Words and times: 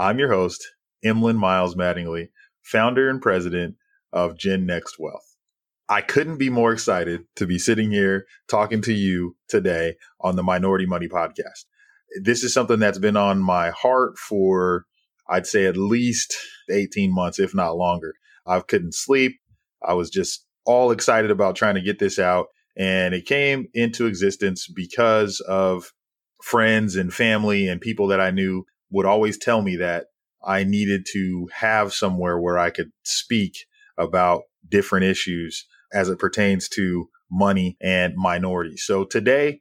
I'm 0.00 0.20
your 0.20 0.32
host, 0.32 0.74
Emlyn 1.04 1.36
Miles 1.36 1.74
Mattingly, 1.74 2.28
founder 2.62 3.10
and 3.10 3.20
president 3.20 3.74
of 4.12 4.38
Gen 4.38 4.64
Next 4.64 4.96
Wealth. 4.96 5.34
I 5.88 6.02
couldn't 6.02 6.38
be 6.38 6.50
more 6.50 6.72
excited 6.72 7.24
to 7.34 7.46
be 7.48 7.58
sitting 7.58 7.90
here 7.90 8.24
talking 8.46 8.80
to 8.82 8.92
you 8.92 9.34
today 9.48 9.96
on 10.20 10.36
the 10.36 10.44
Minority 10.44 10.86
Money 10.86 11.08
Podcast. 11.08 11.64
This 12.22 12.44
is 12.44 12.54
something 12.54 12.78
that's 12.78 12.98
been 12.98 13.16
on 13.16 13.42
my 13.42 13.70
heart 13.70 14.18
for, 14.18 14.84
I'd 15.28 15.48
say, 15.48 15.66
at 15.66 15.76
least 15.76 16.32
18 16.70 17.12
months, 17.12 17.40
if 17.40 17.52
not 17.52 17.76
longer. 17.76 18.14
I 18.46 18.60
couldn't 18.60 18.94
sleep. 18.94 19.40
I 19.82 19.94
was 19.94 20.10
just 20.10 20.46
all 20.64 20.92
excited 20.92 21.32
about 21.32 21.56
trying 21.56 21.74
to 21.74 21.82
get 21.82 21.98
this 21.98 22.20
out. 22.20 22.46
And 22.76 23.14
it 23.14 23.26
came 23.26 23.66
into 23.74 24.06
existence 24.06 24.68
because 24.68 25.40
of 25.40 25.92
friends 26.40 26.94
and 26.94 27.12
family 27.12 27.66
and 27.66 27.80
people 27.80 28.06
that 28.08 28.20
I 28.20 28.30
knew 28.30 28.64
would 28.90 29.06
always 29.06 29.38
tell 29.38 29.62
me 29.62 29.76
that 29.76 30.06
I 30.44 30.64
needed 30.64 31.06
to 31.12 31.48
have 31.52 31.92
somewhere 31.92 32.38
where 32.38 32.58
I 32.58 32.70
could 32.70 32.90
speak 33.02 33.66
about 33.96 34.42
different 34.68 35.04
issues 35.04 35.66
as 35.92 36.08
it 36.08 36.18
pertains 36.18 36.68
to 36.70 37.08
money 37.30 37.76
and 37.80 38.14
minorities. 38.16 38.84
So 38.84 39.04
today, 39.04 39.60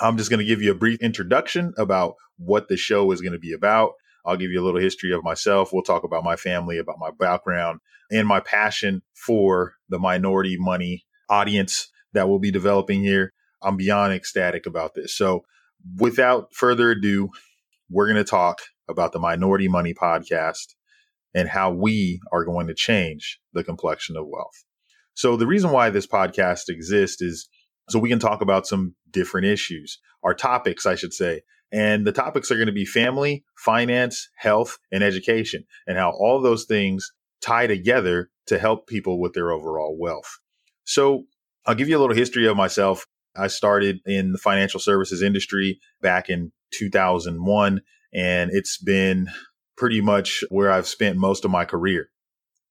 I'm 0.00 0.16
just 0.16 0.30
going 0.30 0.40
to 0.40 0.46
give 0.46 0.62
you 0.62 0.70
a 0.70 0.76
brief 0.76 1.00
introduction 1.00 1.72
about 1.78 2.14
what 2.38 2.68
the 2.68 2.76
show 2.76 3.10
is 3.12 3.20
going 3.20 3.32
to 3.32 3.38
be 3.38 3.52
about. 3.52 3.92
I'll 4.24 4.36
give 4.36 4.50
you 4.50 4.60
a 4.60 4.64
little 4.64 4.80
history 4.80 5.12
of 5.12 5.22
myself. 5.22 5.72
We'll 5.72 5.82
talk 5.82 6.04
about 6.04 6.24
my 6.24 6.36
family, 6.36 6.78
about 6.78 6.98
my 6.98 7.10
background, 7.18 7.80
and 8.10 8.26
my 8.26 8.40
passion 8.40 9.02
for 9.14 9.74
the 9.88 9.98
minority 9.98 10.56
money 10.58 11.04
audience 11.28 11.88
that 12.12 12.28
we'll 12.28 12.38
be 12.38 12.50
developing 12.50 13.02
here. 13.02 13.32
I'm 13.62 13.76
beyond 13.76 14.12
ecstatic 14.12 14.66
about 14.66 14.94
this. 14.94 15.14
So, 15.14 15.44
without 15.98 16.52
further 16.52 16.90
ado, 16.90 17.30
we're 17.90 18.06
going 18.06 18.16
to 18.16 18.24
talk 18.24 18.60
about 18.88 19.12
the 19.12 19.18
Minority 19.18 19.68
Money 19.68 19.94
podcast 19.94 20.74
and 21.34 21.48
how 21.48 21.70
we 21.70 22.20
are 22.32 22.44
going 22.44 22.66
to 22.66 22.74
change 22.74 23.38
the 23.52 23.64
complexion 23.64 24.16
of 24.16 24.26
wealth. 24.26 24.64
So, 25.14 25.36
the 25.36 25.46
reason 25.46 25.70
why 25.70 25.90
this 25.90 26.06
podcast 26.06 26.68
exists 26.68 27.22
is 27.22 27.48
so 27.88 27.98
we 27.98 28.08
can 28.08 28.18
talk 28.18 28.40
about 28.40 28.66
some 28.66 28.94
different 29.10 29.46
issues, 29.46 29.98
our 30.22 30.34
topics, 30.34 30.86
I 30.86 30.94
should 30.94 31.14
say. 31.14 31.42
And 31.72 32.06
the 32.06 32.12
topics 32.12 32.50
are 32.50 32.56
going 32.56 32.66
to 32.66 32.72
be 32.72 32.84
family, 32.84 33.44
finance, 33.56 34.28
health, 34.36 34.78
and 34.92 35.02
education, 35.02 35.64
and 35.86 35.98
how 35.98 36.10
all 36.10 36.40
those 36.40 36.64
things 36.64 37.12
tie 37.40 37.66
together 37.66 38.30
to 38.46 38.58
help 38.58 38.86
people 38.86 39.20
with 39.20 39.32
their 39.32 39.50
overall 39.50 39.96
wealth. 39.98 40.38
So, 40.84 41.24
I'll 41.66 41.74
give 41.74 41.88
you 41.88 41.98
a 41.98 42.00
little 42.00 42.16
history 42.16 42.46
of 42.46 42.56
myself. 42.56 43.06
I 43.36 43.48
started 43.48 44.00
in 44.06 44.32
the 44.32 44.38
financial 44.38 44.80
services 44.80 45.22
industry 45.22 45.80
back 46.00 46.28
in 46.28 46.52
2001, 46.72 47.80
and 48.12 48.50
it's 48.52 48.78
been 48.78 49.28
pretty 49.76 50.00
much 50.00 50.42
where 50.48 50.70
I've 50.70 50.86
spent 50.86 51.18
most 51.18 51.44
of 51.44 51.50
my 51.50 51.64
career. 51.64 52.08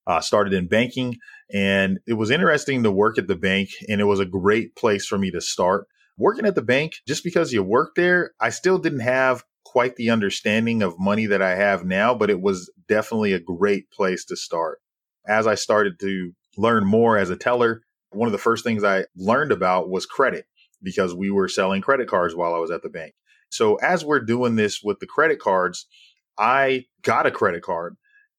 I 0.07 0.17
uh, 0.17 0.21
started 0.21 0.53
in 0.53 0.67
banking, 0.67 1.17
and 1.52 1.99
it 2.08 2.14
was 2.14 2.30
interesting 2.30 2.83
to 2.83 2.92
work 2.92 3.17
at 3.17 3.27
the 3.27 3.36
bank, 3.36 3.70
and 3.87 3.99
it 3.99 4.05
was 4.05 4.20
a 4.20 4.25
great 4.25 4.75
place 4.75 5.05
for 5.05 5.17
me 5.17 5.31
to 5.31 5.42
start. 5.42 5.87
Working 6.17 6.45
at 6.45 6.55
the 6.55 6.61
bank, 6.61 6.93
just 7.08 7.23
because 7.23 7.52
you 7.52 7.64
work 7.64 7.95
there, 7.95 8.31
I 8.39 8.49
still 8.49 8.77
didn't 8.77 8.99
have 8.99 9.43
quite 9.65 9.95
the 9.95 10.11
understanding 10.11 10.83
of 10.83 10.99
money 10.99 11.25
that 11.25 11.41
I 11.41 11.55
have 11.55 11.83
now, 11.83 12.14
but 12.14 12.30
it 12.30 12.39
was 12.39 12.71
definitely 12.87 13.33
a 13.33 13.39
great 13.39 13.89
place 13.91 14.23
to 14.25 14.37
start. 14.37 14.80
As 15.27 15.47
I 15.47 15.55
started 15.55 15.99
to 16.02 16.31
learn 16.55 16.86
more 16.86 17.17
as 17.17 17.30
a 17.30 17.36
teller, 17.36 17.81
one 18.11 18.27
of 18.27 18.31
the 18.31 18.37
first 18.37 18.64
things 18.64 18.83
I 18.83 19.05
learned 19.17 19.52
about 19.52 19.89
was 19.89 20.05
credit 20.05 20.45
because 20.81 21.14
we 21.14 21.31
were 21.31 21.49
selling 21.49 21.81
credit 21.81 22.08
cards 22.08 22.36
while 22.36 22.53
I 22.53 22.59
was 22.59 22.71
at 22.71 22.83
the 22.83 22.89
bank. 22.89 23.15
So 23.50 23.76
as 23.76 24.04
we're 24.04 24.20
doing 24.20 24.56
this 24.56 24.82
with 24.83 25.00
the 25.00 25.08
credit 25.08 25.39
cards, 25.39 25.88
I 26.38 26.86
got 27.02 27.26
a 27.26 27.32
credit 27.32 27.64
card 27.64 27.95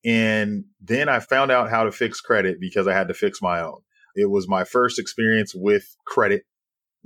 and 0.07 0.65
then 0.81 1.09
I 1.09 1.19
found 1.19 1.51
out 1.51 1.69
how 1.69 1.83
to 1.83 1.91
fix 1.91 2.21
credit 2.21 2.61
because 2.61 2.87
I 2.87 2.93
had 2.93 3.09
to 3.09 3.15
fix 3.15 3.43
my 3.43 3.61
own. 3.61 3.81
It 4.15 4.31
was 4.31 4.49
my 4.49 4.63
first 4.63 5.01
experience 5.01 5.53
with 5.55 5.97
credit. 6.07 6.45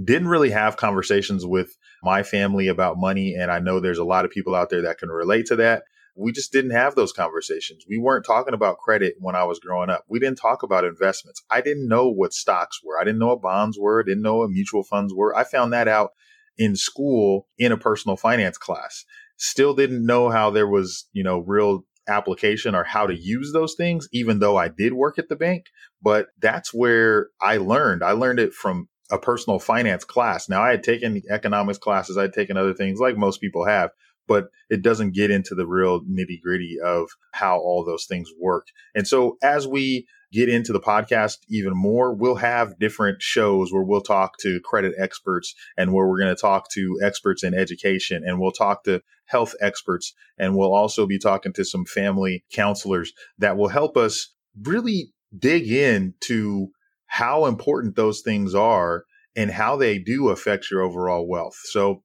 Didn't 0.03 0.29
really 0.29 0.51
have 0.51 0.77
conversations 0.77 1.47
with 1.47 1.77
my 2.03 2.23
family 2.23 2.69
about 2.69 2.99
money. 2.99 3.35
And 3.35 3.51
I 3.51 3.59
know 3.59 3.81
there's 3.81 3.99
a 3.99 4.05
lot 4.05 4.27
of 4.27 4.31
people 4.31 4.55
out 4.55 4.69
there 4.69 4.83
that 4.83 4.99
can 4.99 5.09
relate 5.09 5.47
to 5.47 5.57
that. 5.57 5.85
We 6.15 6.33
just 6.33 6.53
didn't 6.53 6.73
have 6.73 6.95
those 6.95 7.13
conversations. 7.13 7.85
We 7.89 7.97
weren't 7.97 8.27
talking 8.27 8.53
about 8.53 8.79
credit 8.79 9.15
when 9.19 9.35
I 9.35 9.45
was 9.45 9.61
growing 9.61 9.89
up. 9.89 10.05
We 10.09 10.19
didn't 10.19 10.39
talk 10.39 10.63
about 10.63 10.85
investments. 10.85 11.43
I 11.51 11.63
didn't 11.63 11.89
know 11.89 12.09
what 12.11 12.35
stocks 12.35 12.81
were. 12.85 13.01
I 13.01 13.05
didn't 13.05 13.21
know 13.21 13.29
what 13.29 13.43
bonds 13.43 13.79
were. 13.79 14.03
I 14.03 14.05
didn't 14.07 14.23
know 14.23 14.39
what 14.39 14.51
mutual 14.51 14.83
funds 14.83 15.15
were. 15.15 15.35
I 15.35 15.45
found 15.45 15.73
that 15.73 15.89
out 15.89 16.11
in 16.59 16.77
school 16.77 17.49
in 17.59 17.73
a 17.73 17.77
personal 17.77 18.17
finance 18.17 18.59
class. 18.59 19.05
Still 19.37 19.75
didn't 19.75 20.05
know 20.05 20.29
how 20.29 20.51
there 20.51 20.69
was, 20.69 21.09
you 21.13 21.23
know, 21.23 21.39
real 21.39 21.85
application 22.09 22.75
or 22.75 22.85
how 22.85 23.07
to 23.07 23.15
use 23.15 23.53
those 23.53 23.75
things, 23.75 24.09
even 24.13 24.39
though 24.39 24.57
I 24.57 24.69
did 24.69 24.93
work 24.93 25.19
at 25.19 25.29
the 25.29 25.37
bank. 25.37 25.67
But 26.03 26.29
that's 26.41 26.75
where 26.75 27.29
I 27.41 27.57
learned. 27.57 28.03
I 28.03 28.13
learned 28.13 28.41
it 28.41 28.53
from 28.53 28.89
a 29.11 29.19
personal 29.19 29.59
finance 29.59 30.05
class. 30.05 30.49
Now 30.49 30.63
I 30.63 30.71
had 30.71 30.83
taken 30.83 31.23
economics 31.31 31.79
classes, 31.79 32.17
I'd 32.17 32.33
taken 32.33 32.57
other 32.57 32.75
things 32.75 33.01
like 33.01 33.17
most 33.17 33.41
people 33.41 33.67
have, 33.67 33.91
but 34.29 34.49
it 34.69 34.83
doesn't 34.83 35.15
get 35.15 35.31
into 35.31 35.55
the 35.55 35.67
real 35.67 36.03
nitty 36.03 36.41
gritty 36.43 36.77
of 36.85 37.09
how 37.33 37.59
all 37.59 37.85
those 37.85 38.07
things 38.07 38.31
work. 38.41 38.69
And 38.95 39.07
so 39.07 39.37
as 39.43 39.67
we 39.67 40.07
get 40.33 40.49
into 40.49 40.73
the 40.73 40.81
podcast 40.81 41.39
even 41.49 41.73
more, 41.75 42.15
we'll 42.15 42.37
have 42.37 42.79
different 42.79 43.21
shows 43.21 43.73
where 43.73 43.83
we'll 43.83 44.01
talk 44.01 44.39
to 44.39 44.61
credit 44.61 44.95
experts 44.99 45.55
and 45.77 45.93
where 45.93 46.07
we're 46.07 46.21
going 46.21 46.35
to 46.35 46.41
talk 46.41 46.69
to 46.71 46.99
experts 47.03 47.43
in 47.43 47.55
education 47.55 48.23
and 48.25 48.41
we'll 48.41 48.53
talk 48.53 48.85
to 48.85 49.03
health 49.27 49.55
experts 49.61 50.15
and 50.39 50.57
we'll 50.57 50.75
also 50.75 51.07
be 51.07 51.19
talking 51.19 51.53
to 51.53 51.65
some 51.65 51.85
family 51.85 52.45
counselors 52.53 53.13
that 53.39 53.57
will 53.57 53.69
help 53.69 53.97
us 53.97 54.33
really 54.63 55.13
dig 55.37 55.71
into 55.71 56.69
how 57.07 57.47
important 57.47 57.97
those 57.97 58.21
things 58.21 58.55
are 58.55 59.05
and 59.37 59.51
how 59.51 59.77
they 59.77 59.99
do 59.99 60.29
affect 60.29 60.71
your 60.71 60.83
overall 60.83 61.27
wealth. 61.27 61.59
So 61.65 62.03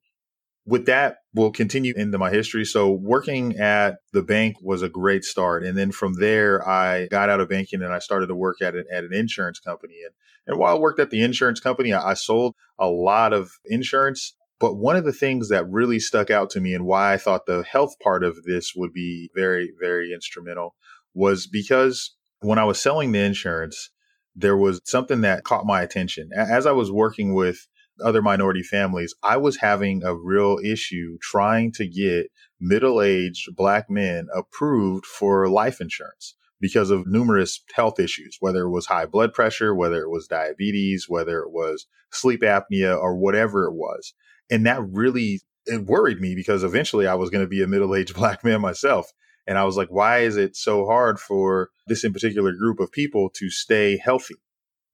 with 0.66 0.88
that, 0.88 1.18
we'll 1.34 1.52
continue 1.52 1.94
into 1.96 2.18
my 2.18 2.32
history. 2.32 2.66
So 2.66 2.92
working 2.92 3.58
at 3.58 3.98
the 4.14 4.24
bank 4.24 4.56
was 4.62 4.82
a 4.82 4.90
great 4.90 5.24
start. 5.24 5.64
And 5.64 5.78
then 5.78 5.92
from 5.92 6.14
there, 6.16 6.68
I 6.68 7.08
got 7.08 7.30
out 7.30 7.40
of 7.40 7.50
banking 7.50 7.84
and 7.84 7.94
I 7.94 8.00
started 8.00 8.28
to 8.28 8.36
work 8.36 8.62
at 8.62 8.76
an, 8.76 8.86
at 8.92 9.04
an 9.04 9.14
insurance 9.14 9.60
company. 9.60 9.96
And, 10.04 10.14
and 10.48 10.60
while 10.60 10.76
I 10.76 10.80
worked 10.80 11.00
at 11.00 11.12
the 11.12 11.24
insurance 11.24 11.60
company, 11.60 11.94
I, 11.94 12.12
I 12.12 12.14
sold 12.16 12.56
a 12.80 12.88
lot 12.88 13.32
of 13.32 13.52
insurance. 13.66 14.36
But 14.60 14.76
one 14.76 14.96
of 14.96 15.06
the 15.06 15.14
things 15.14 15.50
that 15.50 15.70
really 15.70 16.00
stuck 16.00 16.32
out 16.32 16.50
to 16.52 16.62
me 16.62 16.74
and 16.74 16.86
why 16.86 17.14
I 17.14 17.18
thought 17.18 17.46
the 17.46 17.64
health 17.64 18.00
part 18.02 18.24
of 18.24 18.44
this 18.44 18.74
would 18.76 18.94
be 18.94 19.30
very, 19.36 19.72
very 19.80 20.14
instrumental 20.14 20.76
was 21.14 21.46
because 21.46 22.16
when 22.40 22.58
I 22.58 22.64
was 22.64 22.82
selling 22.82 23.12
the 23.12 23.20
insurance, 23.20 23.92
there 24.36 24.58
was 24.58 24.82
something 24.84 25.22
that 25.22 25.44
caught 25.44 25.66
my 25.66 25.82
attention. 25.82 26.30
As 26.36 26.66
I 26.66 26.72
was 26.72 26.92
working 26.92 27.34
with 27.34 27.68
other 28.04 28.22
minority 28.22 28.64
families, 28.64 29.14
I 29.24 29.38
was 29.38 29.58
having 29.58 30.04
a 30.04 30.16
real 30.16 30.60
issue 30.64 31.18
trying 31.22 31.72
to 31.74 31.88
get 31.88 32.28
middle 32.60 33.02
aged 33.02 33.56
black 33.56 33.90
men 33.90 34.28
approved 34.34 35.06
for 35.06 35.50
life 35.50 35.82
insurance 35.82 36.36
because 36.60 36.90
of 36.90 37.06
numerous 37.06 37.62
health 37.74 38.00
issues, 38.00 38.38
whether 38.40 38.64
it 38.64 38.72
was 38.72 38.88
high 38.88 39.06
blood 39.06 39.34
pressure, 39.34 39.76
whether 39.76 40.02
it 40.02 40.10
was 40.10 40.28
diabetes, 40.28 41.06
whether 41.08 41.40
it 41.40 41.52
was 41.52 41.86
sleep 42.12 42.42
apnea 42.42 42.98
or 42.98 43.16
whatever 43.16 43.66
it 43.66 43.74
was. 43.74 44.14
And 44.50 44.66
that 44.66 44.82
really 44.82 45.42
it 45.66 45.86
worried 45.86 46.22
me 46.22 46.36
because 46.36 46.64
eventually 46.64 47.08
I 47.08 47.16
was 47.16 47.30
going 47.30 47.44
to 47.44 47.50
be 47.50 47.64
a 47.64 47.68
middle 47.68 47.96
aged 47.96 48.16
black 48.16 48.44
man 48.44 48.62
myself. 48.62 49.12
And 49.48 49.58
I 49.58 49.64
was 49.64 49.78
like, 49.78 49.90
why 49.90 50.20
is 50.20 50.38
it 50.38 50.56
so 50.56 50.86
hard 50.86 51.20
for 51.20 51.70
this 51.88 52.04
in 52.04 52.14
particular 52.14 52.52
group 52.54 52.80
of 52.80 52.92
people 52.92 53.30
to 53.36 53.50
stay 53.50 53.98
healthy? 53.98 54.36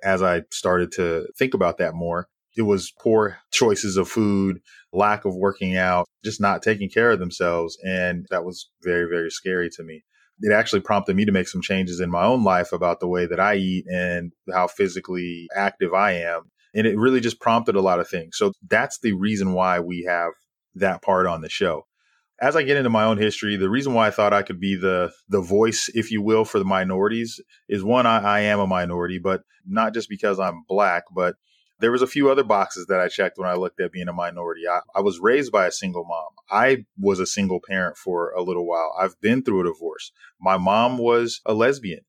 As 0.04 0.21
I 0.24 0.42
started 0.50 0.92
to 0.94 1.27
think 1.38 1.54
about 1.54 1.77
that 1.77 1.94
more, 1.94 2.27
it 2.57 2.63
was 2.63 2.92
poor 3.00 3.38
choices 3.51 3.98
of 3.98 4.09
food, 4.09 4.62
lack 4.92 5.25
of 5.25 5.36
working 5.36 5.77
out, 5.77 6.06
just 6.24 6.42
not 6.42 6.62
taking 6.62 6.89
care 6.89 7.12
of 7.12 7.19
themselves. 7.19 7.77
And 7.83 8.25
that 8.30 8.44
was 8.44 8.69
very, 8.83 9.07
very 9.09 9.30
scary 9.31 9.69
to 9.71 9.83
me. 9.83 10.03
It 10.42 10.51
actually 10.51 10.81
prompted 10.81 11.15
me 11.15 11.25
to 11.25 11.31
make 11.31 11.48
some 11.48 11.62
changes 11.62 12.00
in 12.00 12.09
my 12.09 12.24
own 12.25 12.44
life 12.44 12.74
about 12.74 13.00
the 13.00 13.07
way 13.07 13.25
that 13.27 13.39
I 13.39 13.56
eat 13.56 13.86
and 13.88 14.31
how 14.51 14.68
physically 14.68 15.48
active 15.56 15.94
I 15.94 16.13
am. 16.13 16.51
And 16.74 16.88
it 16.88 16.98
really 16.98 17.19
just 17.19 17.39
prompted 17.39 17.75
a 17.75 17.81
lot 17.81 18.00
of 18.00 18.09
things. 18.09 18.38
So 18.38 18.54
that's 18.68 19.00
the 19.00 19.13
reason 19.13 19.54
why 19.54 19.80
we 19.80 20.06
have 20.07 20.31
that 20.75 21.01
part 21.01 21.27
on 21.27 21.42
the 21.42 21.50
show. 21.50 21.86
as 22.42 22.56
I 22.56 22.63
get 22.63 22.75
into 22.75 22.89
my 22.89 23.04
own 23.04 23.18
history, 23.19 23.56
the 23.56 23.69
reason 23.69 23.94
why 23.94 24.07
I 24.07 24.12
thought 24.12 24.33
I 24.33 24.42
could 24.42 24.59
be 24.59 24.75
the 24.75 25.12
the 25.30 25.42
voice, 25.42 25.89
if 25.94 26.12
you 26.12 26.21
will, 26.24 26.44
for 26.44 26.57
the 26.57 26.65
minorities 26.65 27.39
is 27.69 27.83
one, 27.83 28.07
I, 28.07 28.19
I 28.19 28.39
am 28.42 28.59
a 28.59 28.68
minority, 28.68 29.19
but 29.19 29.44
not 29.65 29.94
just 29.94 30.09
because 30.09 30.39
I'm 30.39 30.63
black, 30.68 31.04
but 31.15 31.36
there 31.81 31.92
was 31.92 32.01
a 32.01 32.07
few 32.07 32.30
other 32.30 32.44
boxes 32.44 32.86
that 32.88 33.00
I 33.00 33.07
checked 33.07 33.38
when 33.38 33.50
I 33.50 33.56
looked 33.56 33.81
at 33.81 33.92
being 33.92 34.07
a 34.07 34.13
minority. 34.13 34.68
I, 34.68 34.81
I, 34.95 35.01
was 35.01 35.19
raised 35.19 35.51
by 35.51 35.68
a 35.68 35.72
single 35.72 36.06
mom. 36.06 36.30
I 36.50 36.86
was 36.98 37.19
a 37.19 37.25
single 37.25 37.60
parent 37.60 37.98
for 37.98 38.31
a 38.31 38.42
little 38.42 38.66
while. 38.66 38.95
I've 39.00 39.19
been 39.19 39.44
through 39.44 39.62
a 39.62 39.74
divorce. 39.74 40.12
My 40.39 40.57
mom 40.57 40.98
was 40.98 41.42
a 41.45 41.54
lesbian 41.54 42.01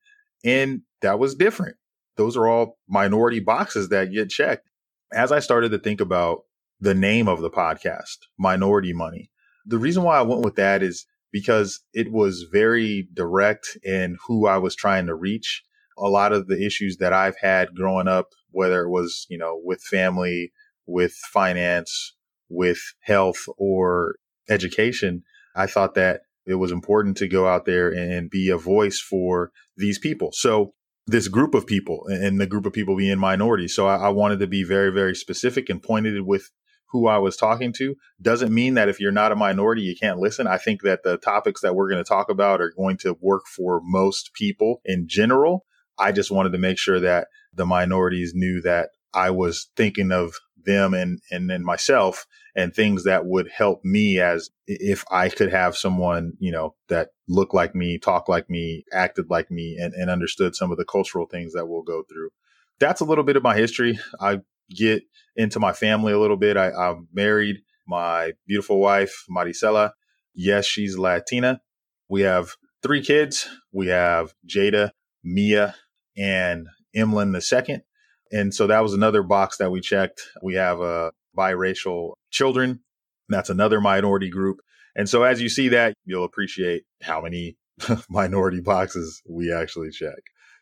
and 0.45 0.83
that 1.01 1.19
was 1.19 1.35
different. 1.35 1.77
Those 2.17 2.37
are 2.37 2.47
all 2.47 2.79
minority 2.89 3.41
boxes 3.41 3.89
that 3.89 4.13
get 4.13 4.31
checked. 4.31 4.69
As 5.13 5.33
I 5.33 5.41
started 5.41 5.71
to 5.71 5.79
think 5.79 6.01
about 6.01 6.43
the 6.81 6.95
name 6.95 7.29
of 7.29 7.41
the 7.41 7.51
podcast, 7.51 8.19
Minority 8.39 8.93
Money, 8.93 9.31
the 9.65 9.79
reason 9.79 10.03
why 10.03 10.19
I 10.19 10.23
went 10.23 10.43
with 10.43 10.57
that 10.57 10.83
is 10.83 11.07
because 11.31 11.81
it 11.95 12.13
was 12.13 12.43
very 12.53 13.09
direct 13.15 13.79
in 13.83 14.19
who 14.27 14.47
I 14.47 14.59
was 14.59 14.75
trying 14.75 15.07
to 15.07 15.15
reach. 15.15 15.63
A 15.99 16.09
lot 16.09 16.33
of 16.33 16.47
the 16.47 16.65
issues 16.65 16.99
that 16.99 17.12
I've 17.12 17.37
had 17.41 17.75
growing 17.75 18.09
up, 18.09 18.29
whether 18.50 18.83
it 18.83 18.91
was, 18.91 19.27
you 19.29 19.39
know, 19.39 19.61
with 19.62 19.83
family, 19.83 20.53
with 20.87 21.12
finance, 21.33 22.15
with 22.49 22.81
health 23.00 23.44
or 23.56 24.17
education, 24.49 25.23
I 25.55 25.67
thought 25.67 25.94
that 25.94 26.23
it 26.47 26.56
was 26.56 26.73
important 26.73 27.17
to 27.19 27.29
go 27.29 27.47
out 27.47 27.67
there 27.67 27.91
and 27.91 28.31
be 28.31 28.49
a 28.49 28.56
voice 28.56 29.00
for 29.00 29.53
these 29.77 29.99
people. 29.99 30.31
So 30.33 30.75
this 31.06 31.29
group 31.29 31.55
of 31.55 31.67
people 31.67 32.06
and 32.09 32.41
the 32.41 32.47
group 32.47 32.67
of 32.67 32.73
people 32.73 32.97
being 32.97 33.19
minorities. 33.19 33.75
So 33.75 33.87
I, 33.87 33.97
I 33.97 34.09
wanted 34.09 34.41
to 34.41 34.47
be 34.47 34.65
very, 34.65 34.93
very 34.93 35.15
specific 35.15 35.69
and 35.69 35.83
pointed 35.83 36.23
with 36.23 36.50
who 36.91 37.09
I 37.09 37.19
was 37.19 37.37
talking 37.37 37.73
to 37.79 37.97
doesn't 38.21 38.55
mean 38.55 38.75
that 38.75 38.88
if 38.88 39.00
you're 39.00 39.11
not 39.12 39.33
a 39.33 39.37
minority, 39.37 39.83
you 39.83 39.97
can't 39.99 40.19
listen. 40.19 40.47
I 40.47 40.59
think 40.59 40.83
that 40.83 41.03
the 41.03 41.17
topics 41.17 41.62
that 41.62 41.75
we're 41.75 41.91
going 41.91 42.03
to 42.03 42.09
talk 42.09 42.29
about 42.29 42.61
are 42.61 42.73
going 42.77 42.99
to 42.99 43.17
work 43.21 43.45
for 43.47 43.81
most 43.83 44.33
people 44.35 44.81
in 44.85 45.09
general. 45.09 45.65
I 46.02 46.12
just 46.12 46.31
wanted 46.31 46.52
to 46.52 46.58
make 46.58 46.78
sure 46.78 47.00
that 47.00 47.28
the 47.54 47.66
minorities 47.66 48.32
knew 48.34 48.60
that 48.62 48.90
I 49.14 49.31
was 49.31 49.69
thinking 49.76 50.10
of 50.12 50.34
them 50.64 50.94
and, 50.94 51.20
and, 51.31 51.50
and 51.50 51.64
myself 51.64 52.26
and 52.54 52.75
things 52.75 53.04
that 53.04 53.26
would 53.26 53.49
help 53.49 53.84
me 53.84 54.19
as 54.20 54.50
if 54.66 55.04
I 55.10 55.28
could 55.28 55.50
have 55.50 55.76
someone, 55.76 56.34
you 56.38 56.52
know, 56.52 56.75
that 56.88 57.10
looked 57.28 57.54
like 57.54 57.75
me, 57.75 57.99
talked 57.99 58.28
like 58.28 58.50
me, 58.50 58.84
acted 58.93 59.31
like 59.31 59.50
me, 59.50 59.78
and, 59.81 59.94
and 59.94 60.10
understood 60.10 60.54
some 60.54 60.70
of 60.70 60.78
the 60.78 60.84
cultural 60.84 61.26
things 61.26 61.52
that 61.54 61.66
we'll 61.66 61.82
go 61.82 62.02
through. 62.02 62.31
That's 62.78 63.00
a 63.00 63.04
little 63.04 63.25
bit 63.25 63.37
of 63.37 63.43
my 63.43 63.56
history. 63.56 63.99
I 64.20 64.40
get 64.70 65.04
into 65.37 65.60
my 65.60 65.72
family 65.72 66.12
a 66.12 66.19
little 66.19 66.37
bit. 66.37 66.56
I, 66.56 66.70
I'm 66.72 67.08
married. 67.12 67.62
My 67.87 68.32
beautiful 68.46 68.78
wife, 68.78 69.25
Maricela. 69.31 69.93
Yes, 70.34 70.66
she's 70.66 70.96
Latina. 70.96 71.60
We 72.08 72.22
have 72.22 72.56
three 72.82 73.02
kids. 73.02 73.49
We 73.72 73.88
have 73.88 74.34
Jada, 74.46 74.90
Mia, 75.25 75.75
and 76.17 76.67
Emlyn 76.94 77.32
the 77.32 77.41
second. 77.41 77.82
And 78.31 78.55
so 78.55 78.67
that 78.67 78.81
was 78.81 78.94
another 78.94 79.23
box 79.23 79.59
that 79.59 79.70
we 79.70 79.81
checked. 79.81 80.23
We 80.43 80.55
have 80.55 80.81
uh, 80.81 81.11
biracial 81.37 82.14
children. 82.31 82.81
That's 83.29 83.50
another 83.50 83.81
minority 83.81 84.31
group. 84.31 84.61
And 84.94 85.09
so 85.09 85.23
as 85.23 85.41
you 85.41 85.49
see 85.49 85.69
that, 85.70 85.94
you'll 86.05 86.25
appreciate 86.25 86.85
how 87.03 87.20
many 87.20 87.56
minority 88.09 88.61
boxes 88.61 89.23
we 89.29 89.53
actually 89.53 89.91
check. 89.91 90.19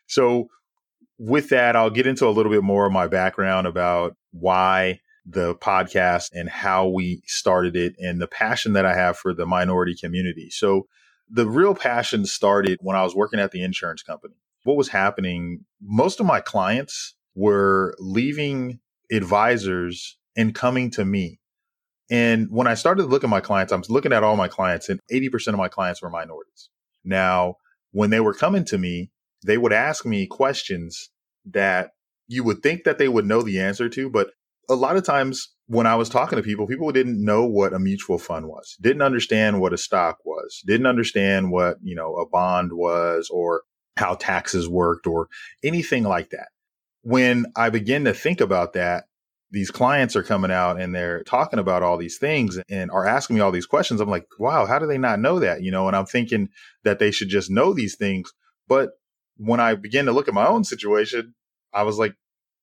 So 0.07 0.47
with 1.17 1.49
that, 1.49 1.75
I'll 1.75 1.89
get 1.89 2.07
into 2.07 2.27
a 2.27 2.31
little 2.31 2.51
bit 2.51 2.63
more 2.63 2.85
of 2.85 2.91
my 2.91 3.07
background 3.07 3.67
about 3.67 4.15
why 4.31 4.99
the 5.25 5.55
podcast 5.55 6.31
and 6.33 6.49
how 6.49 6.87
we 6.87 7.21
started 7.25 7.75
it 7.75 7.93
and 7.99 8.19
the 8.19 8.27
passion 8.27 8.73
that 8.73 8.85
I 8.85 8.95
have 8.95 9.17
for 9.17 9.33
the 9.33 9.45
minority 9.45 9.95
community. 9.95 10.49
So 10.49 10.87
the 11.29 11.47
real 11.47 11.75
passion 11.75 12.25
started 12.25 12.79
when 12.81 12.95
I 12.95 13.03
was 13.03 13.15
working 13.15 13.39
at 13.39 13.51
the 13.51 13.63
insurance 13.63 14.01
company. 14.01 14.35
What 14.63 14.77
was 14.77 14.89
happening? 14.89 15.65
Most 15.81 16.19
of 16.19 16.25
my 16.25 16.39
clients 16.39 17.15
were 17.35 17.95
leaving 17.99 18.79
advisors 19.11 20.17
and 20.35 20.55
coming 20.55 20.91
to 20.91 21.05
me. 21.05 21.39
And 22.09 22.47
when 22.49 22.67
I 22.67 22.73
started 22.73 23.03
to 23.03 23.07
look 23.07 23.23
at 23.23 23.29
my 23.29 23.39
clients, 23.39 23.71
I'm 23.71 23.83
looking 23.89 24.13
at 24.13 24.23
all 24.23 24.35
my 24.35 24.47
clients 24.47 24.89
and 24.89 24.99
80% 25.11 25.49
of 25.49 25.55
my 25.55 25.69
clients 25.69 26.01
were 26.01 26.09
minorities. 26.09 26.69
Now, 27.03 27.55
when 27.91 28.09
they 28.09 28.19
were 28.19 28.33
coming 28.33 28.65
to 28.65 28.77
me, 28.77 29.11
they 29.45 29.57
would 29.57 29.73
ask 29.73 30.05
me 30.05 30.27
questions 30.27 31.09
that 31.45 31.91
you 32.27 32.43
would 32.43 32.61
think 32.61 32.83
that 32.83 32.97
they 32.97 33.07
would 33.07 33.25
know 33.25 33.41
the 33.41 33.59
answer 33.59 33.89
to, 33.89 34.09
but 34.09 34.31
a 34.69 34.75
lot 34.75 34.95
of 34.95 35.03
times 35.03 35.53
when 35.67 35.87
I 35.87 35.95
was 35.95 36.09
talking 36.09 36.37
to 36.37 36.43
people, 36.43 36.67
people 36.67 36.91
didn't 36.91 37.23
know 37.23 37.45
what 37.45 37.73
a 37.73 37.79
mutual 37.79 38.17
fund 38.17 38.47
was, 38.47 38.77
didn't 38.79 39.01
understand 39.01 39.59
what 39.59 39.73
a 39.73 39.77
stock 39.77 40.19
was, 40.25 40.61
didn't 40.65 40.85
understand 40.85 41.51
what, 41.51 41.77
you 41.81 41.95
know, 41.95 42.15
a 42.15 42.27
bond 42.27 42.71
was 42.73 43.29
or 43.31 43.63
how 43.97 44.15
taxes 44.15 44.67
worked 44.67 45.07
or 45.07 45.27
anything 45.63 46.03
like 46.03 46.29
that. 46.31 46.49
When 47.03 47.45
I 47.55 47.69
begin 47.69 48.05
to 48.05 48.13
think 48.13 48.41
about 48.41 48.73
that, 48.73 49.05
these 49.51 49.69
clients 49.69 50.15
are 50.15 50.23
coming 50.23 50.51
out 50.51 50.79
and 50.79 50.95
they're 50.95 51.23
talking 51.23 51.59
about 51.59 51.83
all 51.83 51.97
these 51.97 52.17
things 52.17 52.57
and 52.69 52.89
are 52.89 53.05
asking 53.05 53.35
me 53.35 53.41
all 53.41 53.51
these 53.51 53.65
questions. 53.65 53.99
I'm 53.99 54.09
like, 54.09 54.25
wow, 54.39 54.65
how 54.65 54.79
do 54.79 54.87
they 54.87 54.97
not 54.97 55.19
know 55.19 55.39
that? 55.39 55.61
You 55.61 55.71
know, 55.71 55.87
and 55.87 55.95
I'm 55.95 56.05
thinking 56.05 56.49
that 56.83 56.99
they 56.99 57.11
should 57.11 57.27
just 57.27 57.51
know 57.51 57.73
these 57.73 57.95
things. 57.95 58.31
But 58.67 58.91
when 59.37 59.59
I 59.59 59.75
began 59.75 60.05
to 60.05 60.13
look 60.13 60.29
at 60.29 60.33
my 60.33 60.47
own 60.47 60.63
situation, 60.63 61.33
I 61.73 61.83
was 61.83 61.97
like, 61.97 62.15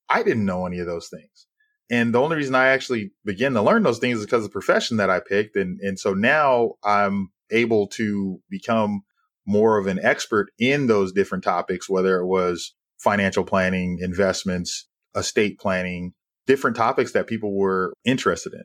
I 0.09 0.23
didn't 0.23 0.45
know 0.45 0.65
any 0.65 0.79
of 0.79 0.87
those 0.87 1.09
things. 1.09 1.45
And 1.91 2.13
the 2.13 2.19
only 2.19 2.37
reason 2.37 2.55
I 2.55 2.67
actually 2.69 3.11
began 3.23 3.53
to 3.53 3.61
learn 3.61 3.83
those 3.83 3.99
things 3.99 4.19
is 4.19 4.25
because 4.25 4.45
of 4.45 4.49
the 4.49 4.53
profession 4.53 4.97
that 4.97 5.09
I 5.09 5.19
picked. 5.19 5.55
And, 5.55 5.79
and 5.81 5.99
so 5.99 6.13
now 6.13 6.73
I'm 6.83 7.29
able 7.51 7.87
to 7.87 8.41
become 8.49 9.03
more 9.49 9.79
of 9.79 9.87
an 9.87 9.99
expert 10.03 10.51
in 10.59 10.85
those 10.85 11.11
different 11.11 11.43
topics, 11.43 11.89
whether 11.89 12.19
it 12.19 12.27
was 12.27 12.75
financial 12.99 13.43
planning, 13.43 13.97
investments, 13.99 14.87
estate 15.15 15.57
planning, 15.59 16.13
different 16.45 16.77
topics 16.77 17.13
that 17.13 17.25
people 17.25 17.57
were 17.57 17.91
interested 18.05 18.53
in. 18.53 18.63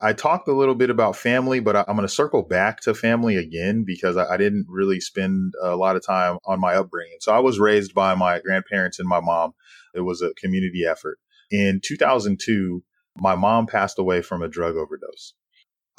I 0.00 0.14
talked 0.14 0.48
a 0.48 0.54
little 0.54 0.74
bit 0.74 0.88
about 0.88 1.14
family, 1.14 1.60
but 1.60 1.76
I, 1.76 1.80
am 1.80 1.96
going 1.96 2.08
to 2.08 2.12
circle 2.12 2.42
back 2.42 2.80
to 2.80 2.94
family 2.94 3.36
again 3.36 3.84
because 3.86 4.16
I, 4.16 4.24
I, 4.32 4.36
didn't 4.38 4.66
really 4.68 4.98
spend 4.98 5.52
a 5.62 5.76
lot 5.76 5.94
of 5.94 6.04
time 6.04 6.38
on 6.46 6.58
my 6.58 6.74
upbringing. 6.74 7.18
So 7.20 7.34
I 7.34 7.38
was 7.38 7.60
raised 7.60 7.94
by 7.94 8.14
my 8.14 8.40
grandparents 8.40 8.98
and 8.98 9.08
my 9.08 9.20
mom. 9.20 9.52
It 9.94 10.00
was 10.00 10.22
a 10.22 10.32
community 10.34 10.84
effort. 10.86 11.18
In 11.50 11.80
2002, 11.84 12.82
my 13.16 13.36
mom 13.36 13.66
passed 13.66 13.98
away 13.98 14.22
from 14.22 14.42
a 14.42 14.48
drug 14.48 14.76
overdose. 14.76 15.34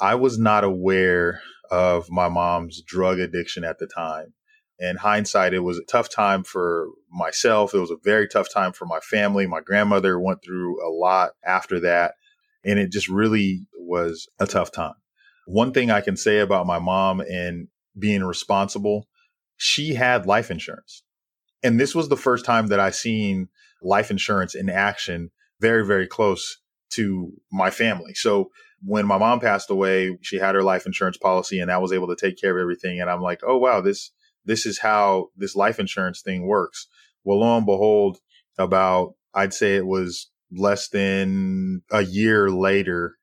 I 0.00 0.16
was 0.16 0.36
not 0.36 0.64
aware 0.64 1.40
of 1.70 2.10
my 2.10 2.28
mom's 2.28 2.82
drug 2.82 3.18
addiction 3.18 3.64
at 3.64 3.78
the 3.78 3.86
time. 3.86 4.34
In 4.78 4.96
hindsight, 4.96 5.54
it 5.54 5.60
was 5.60 5.78
a 5.78 5.84
tough 5.84 6.10
time 6.10 6.44
for 6.44 6.88
myself. 7.10 7.74
It 7.74 7.78
was 7.78 7.90
a 7.90 7.96
very 8.04 8.28
tough 8.28 8.52
time 8.52 8.72
for 8.72 8.84
my 8.84 9.00
family. 9.00 9.46
My 9.46 9.60
grandmother 9.60 10.20
went 10.20 10.44
through 10.44 10.86
a 10.86 10.90
lot 10.90 11.30
after 11.44 11.80
that. 11.80 12.14
And 12.64 12.78
it 12.78 12.92
just 12.92 13.08
really 13.08 13.66
was 13.78 14.28
a 14.38 14.46
tough 14.46 14.72
time. 14.72 14.94
One 15.46 15.72
thing 15.72 15.90
I 15.90 16.00
can 16.00 16.16
say 16.16 16.40
about 16.40 16.66
my 16.66 16.78
mom 16.78 17.20
and 17.20 17.68
being 17.98 18.24
responsible, 18.24 19.08
she 19.56 19.94
had 19.94 20.26
life 20.26 20.50
insurance. 20.50 21.02
And 21.62 21.80
this 21.80 21.94
was 21.94 22.08
the 22.08 22.16
first 22.16 22.44
time 22.44 22.66
that 22.66 22.80
I 22.80 22.90
seen 22.90 23.48
life 23.82 24.10
insurance 24.10 24.54
in 24.54 24.68
action 24.68 25.30
very, 25.60 25.86
very 25.86 26.06
close 26.06 26.58
to 26.90 27.32
my 27.50 27.70
family. 27.70 28.14
So 28.14 28.50
when 28.86 29.04
my 29.04 29.18
mom 29.18 29.40
passed 29.40 29.68
away, 29.68 30.16
she 30.22 30.36
had 30.36 30.54
her 30.54 30.62
life 30.62 30.86
insurance 30.86 31.16
policy 31.16 31.58
and 31.58 31.72
I 31.72 31.78
was 31.78 31.92
able 31.92 32.06
to 32.08 32.16
take 32.16 32.40
care 32.40 32.56
of 32.56 32.62
everything. 32.62 33.00
And 33.00 33.10
I'm 33.10 33.20
like, 33.20 33.40
oh 33.44 33.58
wow, 33.58 33.80
this 33.80 34.12
this 34.44 34.64
is 34.64 34.78
how 34.78 35.30
this 35.36 35.56
life 35.56 35.80
insurance 35.80 36.22
thing 36.22 36.46
works. 36.46 36.86
Well, 37.24 37.40
lo 37.40 37.56
and 37.56 37.66
behold, 37.66 38.18
about 38.58 39.14
I'd 39.34 39.52
say 39.52 39.74
it 39.74 39.86
was 39.86 40.30
less 40.52 40.88
than 40.88 41.82
a 41.90 42.02
year 42.02 42.48
later, 42.48 43.16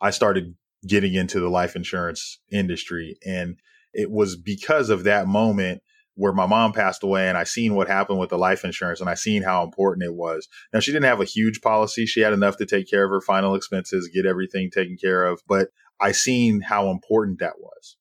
I 0.00 0.10
started 0.10 0.54
getting 0.86 1.14
into 1.14 1.40
the 1.40 1.48
life 1.48 1.76
insurance 1.76 2.38
industry. 2.52 3.16
And 3.26 3.56
it 3.94 4.10
was 4.10 4.36
because 4.36 4.90
of 4.90 5.04
that 5.04 5.26
moment 5.26 5.82
where 6.14 6.32
my 6.32 6.46
mom 6.46 6.72
passed 6.72 7.02
away 7.02 7.28
and 7.28 7.38
I 7.38 7.44
seen 7.44 7.74
what 7.74 7.88
happened 7.88 8.18
with 8.18 8.30
the 8.30 8.38
life 8.38 8.64
insurance 8.64 9.00
and 9.00 9.08
I 9.08 9.14
seen 9.14 9.42
how 9.42 9.62
important 9.62 10.04
it 10.04 10.14
was. 10.14 10.48
Now 10.72 10.80
she 10.80 10.92
didn't 10.92 11.06
have 11.06 11.20
a 11.20 11.24
huge 11.24 11.60
policy. 11.60 12.06
She 12.06 12.20
had 12.20 12.32
enough 12.32 12.56
to 12.58 12.66
take 12.66 12.90
care 12.90 13.04
of 13.04 13.10
her 13.10 13.20
final 13.20 13.54
expenses, 13.54 14.10
get 14.12 14.26
everything 14.26 14.70
taken 14.70 14.96
care 14.96 15.24
of, 15.24 15.40
but 15.46 15.68
I 16.00 16.12
seen 16.12 16.60
how 16.60 16.90
important 16.90 17.38
that 17.38 17.58
was. 17.58 17.96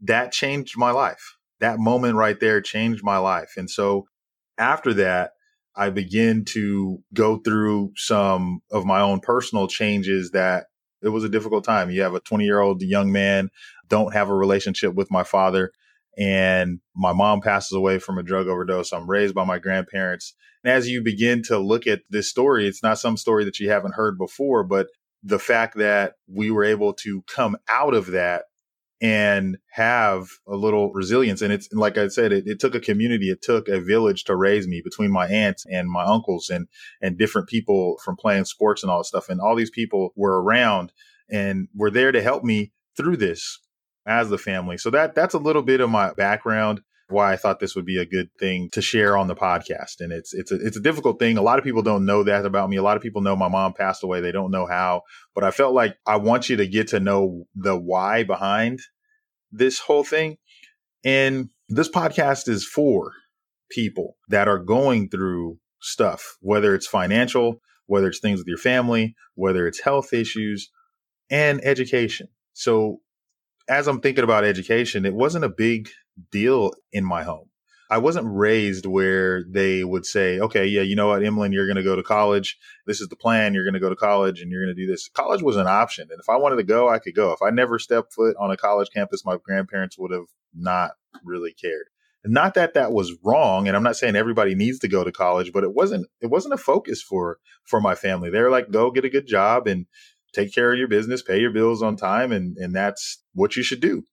That 0.00 0.32
changed 0.32 0.76
my 0.76 0.90
life. 0.90 1.36
That 1.60 1.78
moment 1.78 2.16
right 2.16 2.38
there 2.38 2.60
changed 2.60 3.02
my 3.02 3.18
life. 3.18 3.52
And 3.56 3.70
so 3.70 4.06
after 4.58 4.92
that, 4.94 5.32
I 5.74 5.90
begin 5.90 6.44
to 6.46 7.02
go 7.12 7.38
through 7.38 7.92
some 7.96 8.60
of 8.70 8.86
my 8.86 9.00
own 9.00 9.20
personal 9.20 9.68
changes 9.68 10.30
that 10.30 10.66
it 11.02 11.10
was 11.10 11.24
a 11.24 11.28
difficult 11.28 11.64
time. 11.64 11.90
You 11.90 12.02
have 12.02 12.14
a 12.14 12.20
20 12.20 12.44
year 12.44 12.60
old 12.60 12.82
young 12.82 13.12
man, 13.12 13.50
don't 13.88 14.14
have 14.14 14.30
a 14.30 14.34
relationship 14.34 14.94
with 14.94 15.10
my 15.10 15.22
father. 15.22 15.72
And 16.16 16.80
my 16.94 17.12
mom 17.12 17.40
passes 17.40 17.72
away 17.72 17.98
from 17.98 18.18
a 18.18 18.22
drug 18.22 18.48
overdose. 18.48 18.92
I'm 18.92 19.08
raised 19.08 19.34
by 19.34 19.44
my 19.44 19.58
grandparents. 19.58 20.34
And 20.64 20.72
as 20.72 20.88
you 20.88 21.02
begin 21.02 21.42
to 21.44 21.58
look 21.58 21.86
at 21.86 22.02
this 22.08 22.30
story, 22.30 22.66
it's 22.66 22.82
not 22.82 22.98
some 22.98 23.16
story 23.16 23.44
that 23.44 23.60
you 23.60 23.70
haven't 23.70 23.94
heard 23.94 24.16
before, 24.18 24.64
but 24.64 24.88
the 25.22 25.38
fact 25.38 25.76
that 25.76 26.14
we 26.26 26.50
were 26.50 26.64
able 26.64 26.94
to 26.94 27.22
come 27.22 27.56
out 27.68 27.94
of 27.94 28.06
that 28.08 28.44
and 29.00 29.58
have 29.72 30.28
a 30.48 30.56
little 30.56 30.90
resilience. 30.92 31.42
And 31.42 31.52
it's 31.52 31.68
like 31.72 31.98
I 31.98 32.08
said, 32.08 32.32
it, 32.32 32.44
it, 32.46 32.58
took 32.58 32.74
a 32.74 32.80
community, 32.80 33.30
it 33.30 33.42
took 33.42 33.68
a 33.68 33.80
village 33.80 34.24
to 34.24 34.36
raise 34.36 34.66
me 34.66 34.80
between 34.82 35.10
my 35.10 35.26
aunts 35.28 35.66
and 35.70 35.90
my 35.90 36.04
uncles 36.04 36.48
and 36.48 36.66
and 37.02 37.18
different 37.18 37.48
people 37.48 37.98
from 38.02 38.16
playing 38.16 38.46
sports 38.46 38.82
and 38.82 38.90
all 38.90 39.00
this 39.00 39.08
stuff. 39.08 39.28
And 39.28 39.40
all 39.40 39.54
these 39.54 39.70
people 39.70 40.12
were 40.16 40.42
around 40.42 40.92
and 41.30 41.68
were 41.74 41.90
there 41.90 42.12
to 42.12 42.22
help 42.22 42.42
me 42.42 42.72
through 42.96 43.18
this 43.18 43.58
as 44.06 44.30
the 44.30 44.38
family. 44.38 44.78
So 44.78 44.90
that 44.90 45.14
that's 45.14 45.34
a 45.34 45.38
little 45.38 45.62
bit 45.62 45.80
of 45.80 45.90
my 45.90 46.12
background 46.14 46.82
why 47.08 47.32
I 47.32 47.36
thought 47.36 47.60
this 47.60 47.76
would 47.76 47.86
be 47.86 47.98
a 47.98 48.06
good 48.06 48.30
thing 48.38 48.68
to 48.72 48.82
share 48.82 49.16
on 49.16 49.28
the 49.28 49.36
podcast. 49.36 50.00
And 50.00 50.12
it's 50.12 50.34
it's 50.34 50.50
a 50.50 50.56
it's 50.56 50.76
a 50.76 50.82
difficult 50.82 51.18
thing. 51.18 51.38
A 51.38 51.42
lot 51.42 51.58
of 51.58 51.64
people 51.64 51.82
don't 51.82 52.04
know 52.04 52.22
that 52.24 52.44
about 52.44 52.68
me. 52.68 52.76
A 52.76 52.82
lot 52.82 52.96
of 52.96 53.02
people 53.02 53.22
know 53.22 53.36
my 53.36 53.48
mom 53.48 53.74
passed 53.74 54.02
away. 54.02 54.20
They 54.20 54.32
don't 54.32 54.50
know 54.50 54.66
how. 54.66 55.02
But 55.34 55.44
I 55.44 55.50
felt 55.50 55.74
like 55.74 55.96
I 56.06 56.16
want 56.16 56.48
you 56.48 56.56
to 56.56 56.66
get 56.66 56.88
to 56.88 57.00
know 57.00 57.44
the 57.54 57.78
why 57.78 58.24
behind 58.24 58.80
this 59.52 59.78
whole 59.78 60.04
thing. 60.04 60.38
And 61.04 61.50
this 61.68 61.88
podcast 61.88 62.48
is 62.48 62.66
for 62.66 63.12
people 63.70 64.16
that 64.28 64.48
are 64.48 64.58
going 64.58 65.08
through 65.08 65.58
stuff, 65.80 66.36
whether 66.40 66.74
it's 66.74 66.86
financial, 66.86 67.60
whether 67.86 68.08
it's 68.08 68.20
things 68.20 68.40
with 68.40 68.48
your 68.48 68.58
family, 68.58 69.14
whether 69.34 69.66
it's 69.68 69.80
health 69.80 70.12
issues, 70.12 70.70
and 71.30 71.64
education. 71.64 72.28
So 72.52 73.00
as 73.68 73.88
I'm 73.88 74.00
thinking 74.00 74.24
about 74.24 74.44
education, 74.44 75.04
it 75.04 75.14
wasn't 75.14 75.44
a 75.44 75.48
big 75.48 75.88
deal 76.30 76.72
in 76.92 77.04
my 77.04 77.22
home. 77.22 77.48
I 77.88 77.98
wasn't 77.98 78.26
raised 78.28 78.84
where 78.84 79.44
they 79.48 79.84
would 79.84 80.04
say, 80.04 80.40
okay, 80.40 80.66
yeah, 80.66 80.82
you 80.82 80.96
know 80.96 81.08
what, 81.08 81.24
Emlyn, 81.24 81.52
you're 81.52 81.66
going 81.66 81.76
to 81.76 81.84
go 81.84 81.94
to 81.94 82.02
college. 82.02 82.58
This 82.84 83.00
is 83.00 83.08
the 83.08 83.16
plan. 83.16 83.54
You're 83.54 83.64
going 83.64 83.74
to 83.74 83.80
go 83.80 83.88
to 83.88 83.96
college 83.96 84.40
and 84.40 84.50
you're 84.50 84.64
going 84.64 84.74
to 84.74 84.80
do 84.80 84.90
this. 84.90 85.08
College 85.08 85.42
was 85.42 85.56
an 85.56 85.68
option. 85.68 86.08
And 86.10 86.18
if 86.18 86.28
I 86.28 86.36
wanted 86.36 86.56
to 86.56 86.64
go, 86.64 86.88
I 86.88 86.98
could 86.98 87.14
go. 87.14 87.32
If 87.32 87.42
I 87.42 87.50
never 87.50 87.78
stepped 87.78 88.12
foot 88.12 88.34
on 88.40 88.50
a 88.50 88.56
college 88.56 88.88
campus, 88.92 89.24
my 89.24 89.36
grandparents 89.42 89.96
would 89.98 90.10
have 90.10 90.26
not 90.52 90.92
really 91.24 91.52
cared. 91.52 91.86
Not 92.24 92.54
that 92.54 92.74
that 92.74 92.90
was 92.90 93.14
wrong. 93.22 93.68
And 93.68 93.76
I'm 93.76 93.84
not 93.84 93.94
saying 93.94 94.16
everybody 94.16 94.56
needs 94.56 94.80
to 94.80 94.88
go 94.88 95.04
to 95.04 95.12
college, 95.12 95.52
but 95.52 95.62
it 95.62 95.72
wasn't, 95.72 96.08
it 96.20 96.26
wasn't 96.26 96.54
a 96.54 96.58
focus 96.58 97.00
for, 97.00 97.38
for 97.62 97.80
my 97.80 97.94
family. 97.94 98.30
They're 98.30 98.50
like, 98.50 98.72
go 98.72 98.90
get 98.90 99.04
a 99.04 99.10
good 99.10 99.28
job 99.28 99.68
and 99.68 99.86
take 100.36 100.54
care 100.54 100.72
of 100.72 100.78
your 100.78 100.88
business, 100.88 101.22
pay 101.22 101.40
your 101.40 101.50
bills 101.50 101.82
on 101.82 101.96
time. 101.96 102.30
And, 102.30 102.56
and 102.58 102.74
that's 102.74 103.22
what 103.34 103.56
you 103.56 103.62
should 103.62 103.80
do. 103.80 104.04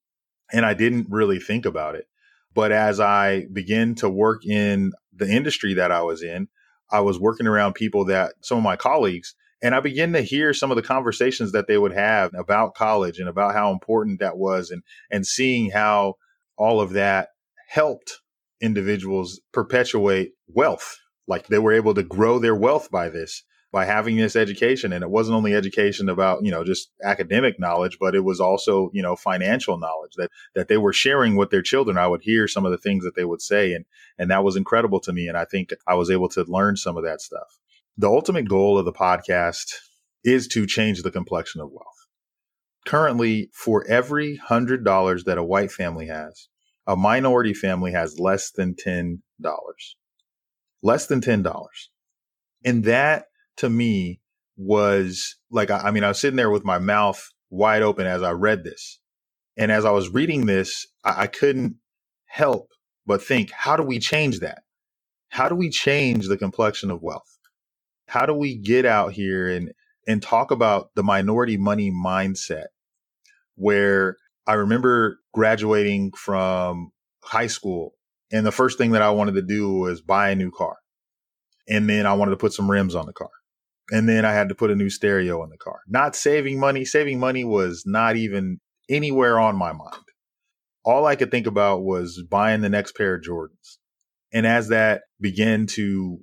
And 0.52 0.66
I 0.66 0.74
didn't 0.74 1.08
really 1.10 1.40
think 1.40 1.66
about 1.66 1.96
it. 1.96 2.06
But 2.54 2.72
as 2.72 3.00
I 3.00 3.46
began 3.52 3.96
to 3.96 4.10
work 4.10 4.46
in 4.46 4.94
the 5.12 5.30
industry 5.30 5.74
that 5.76 5.92
I 5.92 6.02
was 6.02 6.24
in, 6.24 6.48
I 6.92 7.02
was 7.02 7.20
working 7.20 7.48
around 7.48 7.74
people 7.74 8.06
that 8.06 8.34
some 8.42 8.58
of 8.58 8.64
my 8.64 8.76
colleagues, 8.76 9.36
and 9.62 9.74
I 9.74 9.80
began 9.80 10.14
to 10.14 10.22
hear 10.22 10.54
some 10.54 10.72
of 10.72 10.76
the 10.76 10.84
conversations 10.84 11.52
that 11.54 11.68
they 11.68 11.78
would 11.78 11.94
have 11.94 12.32
about 12.36 12.76
college 12.76 13.20
and 13.20 13.28
about 13.28 13.54
how 13.54 13.72
important 13.72 14.20
that 14.20 14.38
was 14.38 14.70
and, 14.70 14.84
and 15.10 15.26
seeing 15.26 15.72
how 15.72 16.16
all 16.58 16.80
of 16.80 16.92
that 16.92 17.30
helped 17.68 18.22
individuals 18.62 19.42
perpetuate 19.52 20.34
wealth. 20.48 21.00
Like 21.28 21.48
they 21.48 21.60
were 21.60 21.74
able 21.74 21.96
to 21.96 22.04
grow 22.04 22.38
their 22.38 22.56
wealth 22.56 22.92
by 22.92 23.10
this 23.10 23.44
by 23.74 23.86
having 23.86 24.16
this 24.16 24.36
education. 24.36 24.94
And 24.94 25.04
it 25.04 25.10
wasn't 25.10 25.36
only 25.36 25.56
education 25.56 26.08
about, 26.08 26.46
you 26.46 26.52
know, 26.52 26.64
just 26.64 26.92
academic 27.04 27.60
knowledge, 27.60 27.98
but 28.00 28.14
it 28.14 28.24
was 28.24 28.40
also, 28.40 28.92
you 28.94 29.02
know, 29.02 29.16
financial 29.16 29.80
knowledge 29.80 30.12
that, 30.18 30.30
that 30.54 30.68
they 30.68 30.78
were 30.78 30.94
sharing 30.94 31.36
with 31.36 31.50
their 31.50 31.64
children. 31.64 31.98
I 31.98 32.06
would 32.06 32.22
hear 32.22 32.48
some 32.48 32.66
of 32.66 32.72
the 32.72 32.78
things 32.78 33.04
that 33.04 33.16
they 33.16 33.26
would 33.26 33.42
say. 33.42 33.74
And, 33.74 33.86
and 34.20 34.30
that 34.30 34.44
was 34.44 34.56
incredible 34.56 35.00
to 35.02 35.12
me. 35.12 35.28
And 35.28 35.36
I 35.36 35.46
think 35.46 35.72
I 35.88 35.96
was 35.96 36.12
able 36.12 36.30
to 36.30 36.46
learn 36.48 36.78
some 36.78 36.98
of 36.98 37.04
that 37.04 37.20
stuff. 37.20 37.58
The 37.98 38.08
ultimate 38.08 38.48
goal 38.48 38.78
of 38.78 38.86
the 38.86 38.94
podcast 38.94 39.74
is 40.24 40.48
to 40.50 40.68
change 40.68 41.02
the 41.02 41.12
complexion 41.12 41.60
of 41.60 41.72
wealth. 41.72 41.88
Currently, 42.86 43.50
for 43.54 43.88
every 43.88 44.36
hundred 44.36 44.86
dollars 44.86 45.24
that 45.24 45.40
a 45.40 45.44
white 45.44 45.72
family 45.72 46.08
has, 46.08 46.48
a 46.86 46.96
minority 46.96 47.56
family 47.56 47.94
has 47.94 48.20
less 48.20 48.52
than 48.52 48.76
$10. 48.76 49.18
Less 50.84 51.08
than 51.08 51.22
$10. 51.22 51.64
And 52.66 52.84
that 52.84 53.26
to 53.58 53.70
me 53.70 54.20
was 54.58 55.36
like, 55.52 55.72
I, 55.72 55.80
I 55.80 55.92
mean, 55.92 56.04
I 56.04 56.10
was 56.10 56.20
sitting 56.20 56.38
there 56.38 56.50
with 56.52 56.66
my 56.66 56.80
mouth 56.80 57.22
wide 57.50 57.82
open 57.82 58.08
as 58.08 58.24
I 58.24 58.32
read 58.32 58.64
this. 58.64 59.00
And 59.58 59.72
as 59.72 59.86
I 59.86 59.92
was 59.92 60.10
reading 60.10 60.46
this, 60.46 60.88
I, 61.04 61.24
I 61.24 61.28
couldn't 61.28 61.78
help 62.26 62.70
but 63.06 63.24
think, 63.24 63.52
how 63.52 63.76
do 63.76 63.84
we 63.84 64.00
change 64.00 64.40
that? 64.40 64.64
How 65.30 65.50
do 65.50 65.56
we 65.56 65.70
change 65.70 66.28
the 66.28 66.38
complexion 66.38 66.92
of 66.92 67.02
wealth? 67.02 67.38
How 68.08 68.26
do 68.26 68.34
we 68.34 68.58
get 68.58 68.86
out 68.86 69.14
here 69.14 69.50
and, 69.50 69.72
and 70.08 70.22
talk 70.22 70.52
about 70.52 70.92
the 70.96 71.04
minority 71.04 71.58
money 71.58 71.92
mindset 71.92 72.68
where 73.56 74.18
I 74.48 74.54
remember 74.54 75.20
graduating 75.34 76.12
from 76.14 76.92
high 77.24 77.48
school 77.48 77.94
and 78.32 78.46
the 78.46 78.52
first 78.52 78.78
thing 78.78 78.92
that 78.92 79.02
I 79.02 79.12
wanted 79.12 79.36
to 79.36 79.42
do 79.44 79.74
was 79.74 80.02
buy 80.02 80.30
a 80.32 80.36
new 80.36 80.52
car. 80.52 80.78
And 81.70 81.90
then 81.90 82.06
I 82.06 82.14
wanted 82.14 82.32
to 82.32 82.38
put 82.38 82.54
some 82.54 82.70
rims 82.70 82.96
on 82.96 83.06
the 83.06 83.14
car. 83.14 83.30
And 83.92 84.08
then 84.08 84.26
I 84.26 84.34
had 84.34 84.50
to 84.50 84.56
put 84.56 84.72
a 84.72 84.76
new 84.76 84.90
stereo 84.90 85.44
in 85.44 85.50
the 85.50 85.58
car. 85.58 85.82
Not 85.88 86.16
saving 86.16 86.60
money. 86.60 86.86
Saving 86.86 87.20
money 87.20 87.44
was 87.44 87.84
not 87.86 88.16
even 88.16 88.60
anywhere 88.90 89.40
on 89.40 89.56
my 89.56 89.74
mind. 89.74 89.96
All 90.86 91.06
I 91.06 91.16
could 91.16 91.32
think 91.32 91.48
about 91.48 91.84
was 91.84 92.22
buying 92.30 92.62
the 92.62 92.70
next 92.70 92.96
pair 92.96 93.16
of 93.16 93.24
Jordans. 93.24 93.78
And 94.34 94.48
as 94.48 94.70
that 94.70 95.04
began 95.22 95.68
to 95.68 96.20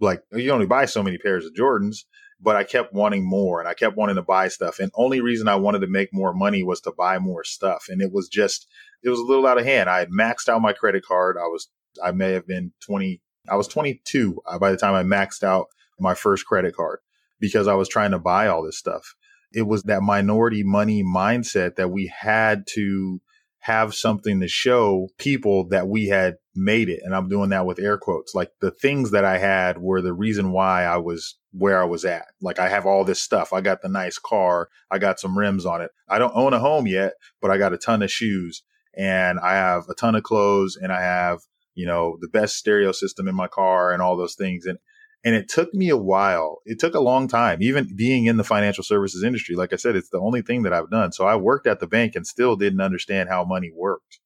like, 0.00 0.22
you 0.32 0.50
only 0.50 0.66
buy 0.66 0.84
so 0.84 1.02
many 1.02 1.16
pairs 1.18 1.46
of 1.46 1.54
Jordans, 1.54 2.04
but 2.40 2.54
I 2.54 2.64
kept 2.64 2.92
wanting 2.92 3.24
more 3.24 3.60
and 3.60 3.68
I 3.68 3.74
kept 3.74 3.96
wanting 3.96 4.16
to 4.16 4.22
buy 4.22 4.48
stuff. 4.48 4.78
And 4.78 4.92
only 4.94 5.20
reason 5.20 5.48
I 5.48 5.56
wanted 5.56 5.80
to 5.80 5.86
make 5.86 6.10
more 6.12 6.34
money 6.34 6.62
was 6.62 6.80
to 6.82 6.92
buy 6.92 7.18
more 7.18 7.44
stuff. 7.44 7.86
And 7.88 8.02
it 8.02 8.12
was 8.12 8.28
just, 8.28 8.66
it 9.02 9.08
was 9.08 9.18
a 9.18 9.24
little 9.24 9.46
out 9.46 9.58
of 9.58 9.64
hand. 9.64 9.88
I 9.88 10.00
had 10.00 10.10
maxed 10.10 10.48
out 10.48 10.60
my 10.60 10.72
credit 10.72 11.04
card. 11.04 11.36
I 11.38 11.46
was, 11.46 11.68
I 12.02 12.12
may 12.12 12.32
have 12.32 12.46
been 12.46 12.72
20, 12.84 13.22
I 13.48 13.56
was 13.56 13.68
22 13.68 14.42
uh, 14.46 14.58
by 14.58 14.70
the 14.70 14.76
time 14.76 14.94
I 14.94 15.02
maxed 15.02 15.42
out 15.42 15.68
my 15.98 16.14
first 16.14 16.46
credit 16.46 16.74
card 16.74 17.00
because 17.40 17.68
I 17.68 17.74
was 17.74 17.88
trying 17.88 18.12
to 18.12 18.18
buy 18.18 18.48
all 18.48 18.62
this 18.62 18.78
stuff. 18.78 19.14
It 19.52 19.62
was 19.62 19.84
that 19.84 20.02
minority 20.02 20.62
money 20.62 21.02
mindset 21.02 21.76
that 21.76 21.90
we 21.90 22.12
had 22.14 22.66
to 22.74 23.20
have 23.66 23.94
something 23.94 24.40
to 24.40 24.46
show 24.46 25.08
people 25.18 25.66
that 25.68 25.88
we 25.88 26.06
had 26.06 26.36
made 26.54 26.88
it. 26.88 27.00
And 27.02 27.14
I'm 27.14 27.28
doing 27.28 27.50
that 27.50 27.66
with 27.66 27.80
air 27.80 27.98
quotes. 27.98 28.34
Like 28.34 28.52
the 28.60 28.70
things 28.70 29.10
that 29.10 29.24
I 29.24 29.38
had 29.38 29.78
were 29.78 30.00
the 30.00 30.12
reason 30.12 30.52
why 30.52 30.84
I 30.84 30.98
was 30.98 31.36
where 31.52 31.82
I 31.82 31.84
was 31.84 32.04
at. 32.04 32.26
Like 32.40 32.60
I 32.60 32.68
have 32.68 32.86
all 32.86 33.02
this 33.04 33.20
stuff. 33.20 33.52
I 33.52 33.60
got 33.60 33.82
the 33.82 33.88
nice 33.88 34.18
car. 34.18 34.68
I 34.90 34.98
got 34.98 35.18
some 35.18 35.36
rims 35.36 35.66
on 35.66 35.82
it. 35.82 35.90
I 36.08 36.18
don't 36.18 36.36
own 36.36 36.52
a 36.52 36.60
home 36.60 36.86
yet, 36.86 37.14
but 37.40 37.50
I 37.50 37.58
got 37.58 37.72
a 37.72 37.78
ton 37.78 38.02
of 38.02 38.10
shoes 38.10 38.62
and 38.96 39.40
I 39.40 39.54
have 39.54 39.88
a 39.88 39.94
ton 39.94 40.14
of 40.14 40.22
clothes 40.22 40.76
and 40.80 40.92
I 40.92 41.02
have, 41.02 41.40
you 41.74 41.86
know, 41.86 42.18
the 42.20 42.28
best 42.28 42.56
stereo 42.56 42.92
system 42.92 43.26
in 43.26 43.34
my 43.34 43.48
car 43.48 43.92
and 43.92 44.00
all 44.00 44.16
those 44.16 44.36
things. 44.36 44.64
And 44.66 44.78
and 45.26 45.34
it 45.34 45.48
took 45.48 45.74
me 45.74 45.88
a 45.88 45.96
while. 45.96 46.62
It 46.64 46.78
took 46.78 46.94
a 46.94 47.00
long 47.00 47.26
time, 47.26 47.60
even 47.60 47.96
being 47.96 48.26
in 48.26 48.36
the 48.36 48.44
financial 48.44 48.84
services 48.84 49.24
industry. 49.24 49.56
Like 49.56 49.72
I 49.72 49.76
said, 49.76 49.96
it's 49.96 50.10
the 50.10 50.20
only 50.20 50.40
thing 50.40 50.62
that 50.62 50.72
I've 50.72 50.88
done. 50.88 51.10
So 51.10 51.26
I 51.26 51.34
worked 51.34 51.66
at 51.66 51.80
the 51.80 51.88
bank 51.88 52.14
and 52.14 52.24
still 52.24 52.54
didn't 52.54 52.80
understand 52.80 53.28
how 53.28 53.44
money 53.44 53.72
worked. 53.74 54.20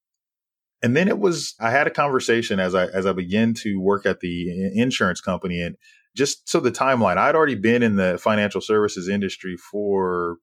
And 0.82 0.94
then 0.94 1.08
it 1.08 1.18
was, 1.18 1.54
I 1.58 1.70
had 1.70 1.86
a 1.86 1.90
conversation 1.90 2.60
as 2.60 2.74
I, 2.74 2.84
as 2.88 3.06
I 3.06 3.12
began 3.12 3.54
to 3.54 3.80
work 3.80 4.04
at 4.04 4.20
the 4.20 4.78
insurance 4.78 5.22
company 5.22 5.62
and 5.62 5.76
just 6.14 6.46
so 6.46 6.60
the 6.60 6.70
timeline, 6.70 7.16
I'd 7.16 7.34
already 7.34 7.54
been 7.54 7.82
in 7.82 7.96
the 7.96 8.18
financial 8.18 8.60
services 8.60 9.08
industry 9.08 9.56
for 9.56 10.36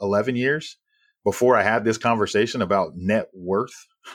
11 0.00 0.36
years 0.36 0.76
before 1.24 1.56
I 1.56 1.64
had 1.64 1.84
this 1.84 1.98
conversation 1.98 2.62
about 2.62 2.92
net 2.94 3.30
worth. 3.34 3.74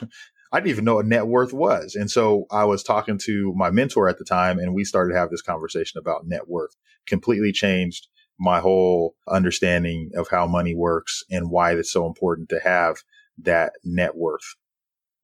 I 0.52 0.58
didn't 0.58 0.70
even 0.70 0.84
know 0.84 0.96
what 0.96 1.06
net 1.06 1.26
worth 1.26 1.52
was. 1.52 1.94
And 1.94 2.10
so 2.10 2.46
I 2.50 2.64
was 2.64 2.82
talking 2.82 3.18
to 3.24 3.52
my 3.56 3.70
mentor 3.70 4.08
at 4.08 4.18
the 4.18 4.24
time 4.24 4.58
and 4.58 4.74
we 4.74 4.84
started 4.84 5.12
to 5.12 5.18
have 5.18 5.30
this 5.30 5.42
conversation 5.42 5.98
about 5.98 6.26
net 6.26 6.48
worth. 6.48 6.74
Completely 7.06 7.52
changed 7.52 8.08
my 8.38 8.58
whole 8.58 9.14
understanding 9.28 10.10
of 10.16 10.28
how 10.28 10.46
money 10.46 10.74
works 10.74 11.22
and 11.30 11.50
why 11.50 11.72
it's 11.72 11.92
so 11.92 12.06
important 12.06 12.48
to 12.48 12.60
have 12.60 12.96
that 13.38 13.74
net 13.84 14.16
worth. 14.16 14.56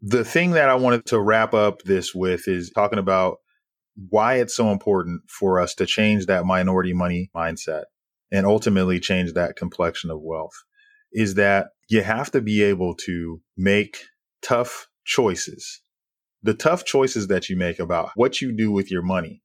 The 0.02 0.24
thing 0.24 0.52
that 0.52 0.68
I 0.68 0.74
wanted 0.74 1.06
to 1.06 1.20
wrap 1.20 1.54
up 1.54 1.82
this 1.82 2.14
with 2.14 2.46
is 2.46 2.70
talking 2.70 2.98
about 2.98 3.38
why 4.10 4.34
it's 4.34 4.54
so 4.54 4.70
important 4.70 5.22
for 5.28 5.58
us 5.58 5.74
to 5.76 5.86
change 5.86 6.26
that 6.26 6.44
minority 6.44 6.92
money 6.92 7.30
mindset 7.34 7.84
and 8.30 8.46
ultimately 8.46 9.00
change 9.00 9.32
that 9.32 9.56
complexion 9.56 10.10
of 10.10 10.20
wealth 10.20 10.64
is 11.12 11.34
that 11.34 11.68
you 11.88 12.02
have 12.02 12.30
to 12.32 12.42
be 12.42 12.62
able 12.62 12.94
to 12.94 13.40
make 13.56 14.04
tough 14.42 14.88
choices, 15.06 15.80
the 16.42 16.54
tough 16.54 16.84
choices 16.84 17.28
that 17.28 17.48
you 17.48 17.56
make 17.56 17.78
about 17.78 18.10
what 18.14 18.42
you 18.42 18.52
do 18.52 18.70
with 18.70 18.90
your 18.90 19.02
money 19.02 19.42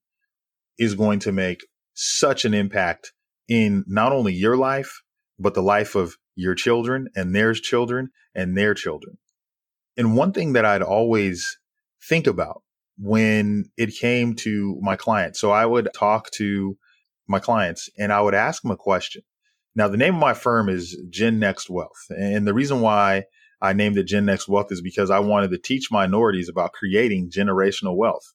is 0.77 0.95
going 0.95 1.19
to 1.19 1.31
make 1.31 1.65
such 1.93 2.43
an 2.43 2.53
impact 2.53 3.13
in 3.47 3.83
not 3.87 4.11
only 4.11 4.33
your 4.33 4.57
life, 4.57 5.01
but 5.39 5.53
the 5.53 5.61
life 5.61 5.95
of 5.95 6.17
your 6.35 6.55
children 6.55 7.07
and 7.15 7.35
their 7.35 7.53
children 7.53 8.09
and 8.35 8.57
their 8.57 8.73
children. 8.73 9.17
And 9.97 10.15
one 10.15 10.33
thing 10.33 10.53
that 10.53 10.65
I'd 10.65 10.81
always 10.81 11.57
think 12.07 12.27
about 12.27 12.63
when 12.97 13.65
it 13.77 13.93
came 13.99 14.35
to 14.35 14.77
my 14.81 14.95
clients. 14.95 15.39
So 15.39 15.51
I 15.51 15.65
would 15.65 15.89
talk 15.93 16.31
to 16.31 16.77
my 17.27 17.39
clients 17.39 17.89
and 17.97 18.11
I 18.11 18.21
would 18.21 18.35
ask 18.35 18.61
them 18.61 18.71
a 18.71 18.77
question. 18.77 19.23
Now, 19.75 19.87
the 19.87 19.97
name 19.97 20.15
of 20.15 20.21
my 20.21 20.33
firm 20.33 20.69
is 20.69 21.01
Gen 21.09 21.39
Next 21.39 21.69
Wealth. 21.69 22.05
And 22.09 22.47
the 22.47 22.53
reason 22.53 22.81
why 22.81 23.23
I 23.61 23.73
named 23.73 23.97
it 23.97 24.03
Gen 24.03 24.25
Next 24.25 24.47
Wealth 24.47 24.71
is 24.71 24.81
because 24.81 25.11
I 25.11 25.19
wanted 25.19 25.51
to 25.51 25.57
teach 25.57 25.91
minorities 25.91 26.49
about 26.49 26.73
creating 26.73 27.29
generational 27.29 27.95
wealth. 27.95 28.33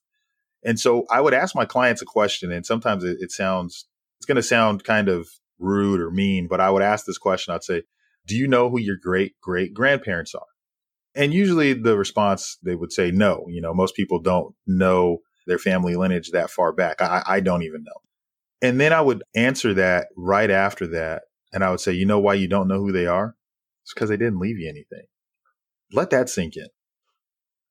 And 0.63 0.79
so 0.79 1.05
I 1.09 1.21
would 1.21 1.33
ask 1.33 1.55
my 1.55 1.65
clients 1.65 2.01
a 2.01 2.05
question, 2.05 2.51
and 2.51 2.65
sometimes 2.65 3.03
it, 3.03 3.17
it 3.19 3.31
sounds, 3.31 3.85
it's 4.19 4.25
going 4.25 4.37
to 4.37 4.43
sound 4.43 4.83
kind 4.83 5.09
of 5.09 5.29
rude 5.59 5.99
or 5.99 6.11
mean, 6.11 6.47
but 6.47 6.61
I 6.61 6.69
would 6.69 6.81
ask 6.81 7.05
this 7.05 7.17
question. 7.17 7.53
I'd 7.53 7.63
say, 7.63 7.83
Do 8.25 8.35
you 8.35 8.47
know 8.47 8.69
who 8.69 8.79
your 8.79 8.97
great 9.01 9.39
great 9.41 9.73
grandparents 9.73 10.33
are? 10.33 10.45
And 11.15 11.33
usually 11.33 11.73
the 11.73 11.97
response, 11.97 12.57
they 12.63 12.75
would 12.75 12.91
say 12.91 13.11
no. 13.11 13.45
You 13.49 13.61
know, 13.61 13.73
most 13.73 13.95
people 13.95 14.19
don't 14.19 14.55
know 14.65 15.19
their 15.47 15.57
family 15.57 15.95
lineage 15.95 16.31
that 16.31 16.51
far 16.51 16.71
back. 16.71 17.01
I, 17.01 17.23
I 17.25 17.39
don't 17.39 17.63
even 17.63 17.83
know. 17.83 18.01
And 18.61 18.79
then 18.79 18.93
I 18.93 19.01
would 19.01 19.23
answer 19.35 19.73
that 19.75 20.07
right 20.15 20.49
after 20.49 20.87
that. 20.87 21.23
And 21.53 21.63
I 21.63 21.71
would 21.71 21.79
say, 21.79 21.93
You 21.93 22.05
know 22.05 22.19
why 22.19 22.35
you 22.35 22.47
don't 22.47 22.67
know 22.67 22.79
who 22.79 22.91
they 22.91 23.07
are? 23.07 23.35
It's 23.83 23.93
because 23.93 24.09
they 24.09 24.17
didn't 24.17 24.39
leave 24.39 24.59
you 24.59 24.69
anything. 24.69 25.05
Let 25.91 26.09
that 26.09 26.29
sink 26.29 26.57
in 26.57 26.67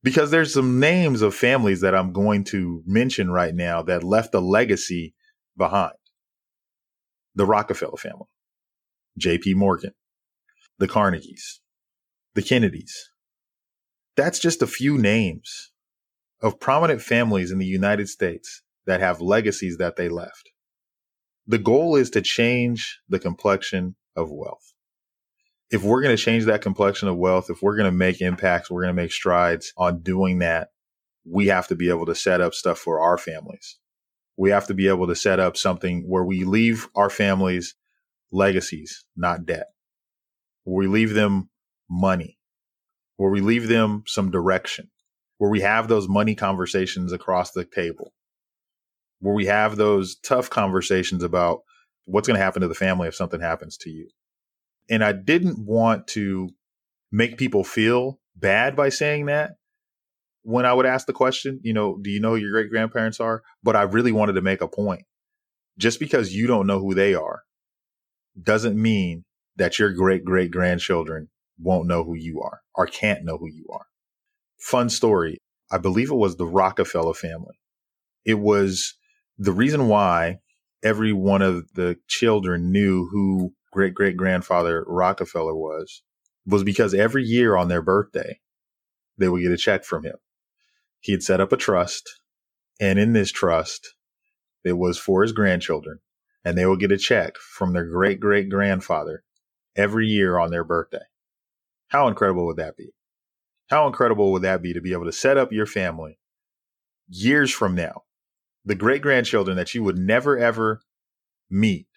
because 0.03 0.31
there's 0.31 0.55
some 0.55 0.81
names 0.81 1.21
of 1.21 1.35
families 1.35 1.81
that 1.81 1.95
I'm 1.95 2.13
going 2.13 2.45
to 2.45 2.83
mention 2.87 3.31
right 3.31 3.55
now 3.55 3.83
that 3.83 4.05
left 4.05 4.35
a 4.35 4.41
legacy 4.41 5.15
behind. 5.57 5.95
The 7.35 7.45
Rockefeller 7.45 7.99
family, 7.99 8.29
JP 9.21 9.57
Morgan, 9.57 9.93
the 10.79 10.89
Carnegies, 10.89 11.61
the 12.35 12.43
Kennedys. 12.43 13.11
That's 14.17 14.39
just 14.39 14.63
a 14.63 14.67
few 14.67 14.97
names 14.97 15.73
of 16.41 16.59
prominent 16.61 17.03
families 17.03 17.51
in 17.51 17.59
the 17.59 17.67
United 17.67 18.09
States 18.09 18.63
that 18.87 19.01
have 19.01 19.21
legacies 19.21 19.77
that 19.77 19.97
they 19.97 20.09
left. 20.09 20.51
The 21.47 21.59
goal 21.59 21.97
is 21.97 22.09
to 22.11 22.23
change 22.23 23.01
the 23.09 23.19
complexion 23.19 23.97
of 24.15 24.31
wealth 24.31 24.73
if 25.71 25.83
we're 25.83 26.03
going 26.03 26.17
to 26.17 26.23
change 26.23 26.45
that 26.45 26.63
complexion 26.63 27.09
of 27.09 27.17
wealth, 27.17 27.51
if 27.51 27.63
we're 27.63 27.77
going 27.77 27.91
to 27.91 27.97
make 27.97 28.21
impacts, 28.21 28.71
we're 28.71 28.83
going 28.83 28.95
to 28.95 29.03
make 29.03 29.13
strides 29.13 29.73
on 29.77 30.01
doing 30.01 30.39
that, 30.39 30.69
we 31.25 31.49
have 31.49 31.67
to 31.69 31.75
be 31.75 31.89
able 31.89 32.07
to 32.07 32.15
set 32.15 32.41
up 32.41 32.55
stuff 32.55 32.79
for 32.79 33.01
our 33.01 33.19
families. 33.19 33.79
We 34.37 34.51
have 34.51 34.67
to 34.69 34.75
be 34.75 34.89
able 34.89 35.07
to 35.09 35.17
set 35.17 35.41
up 35.41 35.57
something 35.57 36.05
where 36.07 36.25
we 36.25 36.45
leave 36.45 36.89
our 36.95 37.11
families 37.11 37.75
legacies, 38.31 39.05
not 39.17 39.47
debt. 39.47 39.67
Where 40.65 40.77
we 40.77 40.87
leave 40.87 41.15
them 41.15 41.49
money, 41.89 42.39
where 43.17 43.31
we 43.31 43.41
leave 43.41 43.69
them 43.69 44.05
some 44.07 44.31
direction, 44.31 44.91
where 45.39 45.51
we 45.51 45.61
have 45.61 45.89
those 45.89 46.09
money 46.09 46.35
conversations 46.35 47.13
across 47.13 47.53
the 47.53 47.65
table, 47.65 48.13
where 49.21 49.35
we 49.35 49.47
have 49.47 49.77
those 49.77 50.17
tough 50.17 50.51
conversations 50.51 51.23
about 51.23 51.61
what's 52.05 52.27
going 52.27 52.39
to 52.39 52.45
happen 52.45 52.63
to 52.63 52.69
the 52.69 52.75
family 52.75 53.09
if 53.09 53.15
something 53.15 53.41
happens 53.41 53.77
to 53.79 53.91
you. 53.91 54.09
And 54.89 55.03
I 55.03 55.13
didn't 55.13 55.59
want 55.59 56.07
to 56.09 56.51
make 57.11 57.39
people 57.39 57.65
feel 57.65 58.21
bad 58.37 58.77
by 58.77 58.89
saying 58.89 59.27
that 59.27 59.53
when 60.43 60.65
I 60.65 60.73
would 60.73 60.87
ask 60.87 61.07
the 61.07 61.13
question, 61.13 61.59
you 61.65 61.73
know, 61.73 61.99
do 62.01 62.09
you 62.09 62.21
know 62.21 62.31
who 62.31 62.37
your 62.37 62.53
great 62.53 62.71
grandparents 62.71 63.19
are? 63.19 63.43
But 63.65 63.75
I 63.75 63.83
really 63.83 64.13
wanted 64.13 64.35
to 64.35 64.43
make 64.43 64.61
a 64.61 64.69
point. 64.69 65.03
Just 65.77 65.99
because 65.99 66.33
you 66.33 66.47
don't 66.47 66.69
know 66.69 66.79
who 66.79 66.95
they 66.95 67.15
are 67.15 67.43
doesn't 68.41 68.81
mean 68.81 69.25
that 69.57 69.79
your 69.79 69.93
great 69.93 70.25
great 70.25 70.51
grandchildren 70.51 71.29
won't 71.59 71.89
know 71.89 72.05
who 72.05 72.15
you 72.15 72.41
are 72.41 72.61
or 72.75 72.87
can't 72.87 73.25
know 73.25 73.39
who 73.39 73.49
you 73.49 73.67
are. 73.73 73.87
Fun 74.59 74.89
story. 74.89 75.39
I 75.71 75.79
believe 75.79 76.11
it 76.11 76.17
was 76.17 76.37
the 76.37 76.47
Rockefeller 76.47 77.15
family. 77.15 77.59
It 78.25 78.39
was 78.39 78.95
the 79.37 79.53
reason 79.53 79.89
why 79.89 80.39
every 80.83 81.13
one 81.13 81.43
of 81.43 81.73
the 81.75 81.97
children 82.07 82.71
knew 82.71 83.09
who 83.11 83.53
great 83.77 83.95
great 83.95 84.17
grandfather 84.17 84.85
Rockefeller 84.89 85.55
was, 85.55 86.03
was 86.47 86.65
because 86.65 86.95
every 86.95 87.23
year 87.23 87.57
on 87.57 87.69
their 87.69 87.83
birthday, 87.83 88.41
they 89.19 89.29
would 89.29 89.43
get 89.43 89.53
a 89.53 89.57
check 89.59 89.85
from 89.85 90.03
him. 90.03 90.17
He 91.01 91.13
had 91.13 91.23
set 91.23 91.43
up 91.43 91.53
a 91.53 91.59
trust, 91.59 92.21
and 92.81 92.99
in 92.99 93.13
this 93.13 93.31
trust, 93.31 93.95
it 94.65 94.79
was 94.79 94.99
for 94.99 95.21
his 95.21 95.33
grandchildren, 95.33 95.99
and 96.43 96.57
they 96.57 96.65
would 96.65 96.81
get 96.81 96.91
a 96.91 96.97
check 96.97 97.37
from 97.37 97.75
their 97.75 97.85
great 97.85 98.19
great 98.19 98.49
grandfather 98.49 99.25
every 99.77 100.07
year 100.07 100.39
on 100.39 100.51
their 100.51 100.65
birthday. 100.65 101.05
How 101.89 102.09
incredible 102.09 102.47
would 102.47 102.57
that 102.57 102.79
be? 102.79 102.95
How 103.69 103.87
incredible 103.87 104.33
would 104.33 104.43
that 104.43 104.63
be 104.63 104.73
to 104.73 104.81
be 104.81 104.95
able 104.95 105.05
to 105.05 105.13
set 105.13 105.37
up 105.37 105.53
your 105.53 105.67
family 105.67 106.19
years 107.09 107.53
from 107.53 107.75
now? 107.75 108.05
The 108.65 108.75
great 108.75 109.03
grandchildren 109.03 109.59
that 109.59 109.75
you 109.75 109.85
would 109.85 109.99
never 109.99 110.39
ever 110.39 110.81
meet 111.51 111.89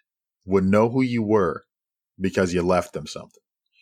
would 0.45 0.65
know 0.65 0.89
who 0.89 1.01
you 1.01 1.23
were 1.23 1.63
because 2.19 2.53
you 2.53 2.61
left 2.61 2.93
them 2.93 3.07
something. 3.07 3.41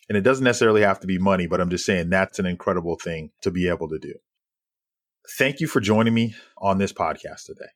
And 0.10 0.18
it 0.18 0.22
doesn't 0.22 0.44
necessarily 0.44 0.82
have 0.82 1.00
to 1.02 1.08
be 1.08 1.18
money, 1.18 1.48
but 1.48 1.60
I'm 1.60 1.70
just 1.70 1.86
saying 1.86 2.10
that's 2.10 2.40
an 2.40 2.46
incredible 2.46 2.96
thing 2.96 3.32
to 3.42 3.52
be 3.52 3.68
able 3.68 3.90
to 3.90 4.00
do. 4.00 4.14
Thank 5.38 5.60
you 5.60 5.68
for 5.68 5.82
joining 5.82 6.14
me 6.14 6.36
on 6.58 6.78
this 6.78 6.94
podcast 6.94 7.46
today. 7.46 7.70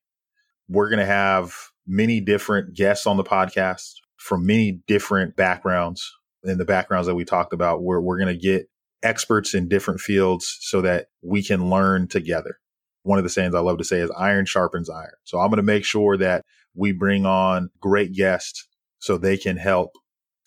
We're 0.69 0.89
going 0.89 0.99
to 0.99 1.05
have 1.05 1.53
many 1.85 2.21
different 2.21 2.73
guests 2.73 3.05
on 3.05 3.17
the 3.17 3.23
podcast 3.23 3.95
from 4.15 4.45
many 4.45 4.81
different 4.87 5.35
backgrounds 5.35 6.09
in 6.43 6.57
the 6.57 6.65
backgrounds 6.65 7.07
that 7.07 7.15
we 7.15 7.25
talked 7.25 7.53
about 7.53 7.83
where 7.83 7.99
we're 7.99 8.17
going 8.17 8.33
to 8.33 8.41
get 8.41 8.69
experts 9.03 9.53
in 9.53 9.67
different 9.67 9.99
fields 9.99 10.57
so 10.61 10.81
that 10.81 11.07
we 11.21 11.43
can 11.43 11.69
learn 11.69 12.07
together. 12.07 12.59
One 13.03 13.17
of 13.17 13.23
the 13.23 13.29
sayings 13.29 13.55
I 13.55 13.59
love 13.59 13.79
to 13.79 13.83
say 13.83 13.99
is 13.99 14.11
iron 14.11 14.45
sharpens 14.45 14.89
iron. 14.89 15.13
So 15.23 15.39
I'm 15.39 15.49
going 15.49 15.57
to 15.57 15.63
make 15.63 15.83
sure 15.83 16.17
that 16.17 16.45
we 16.75 16.91
bring 16.91 17.25
on 17.25 17.69
great 17.79 18.13
guests 18.13 18.67
so 18.99 19.17
they 19.17 19.37
can 19.37 19.57
help 19.57 19.91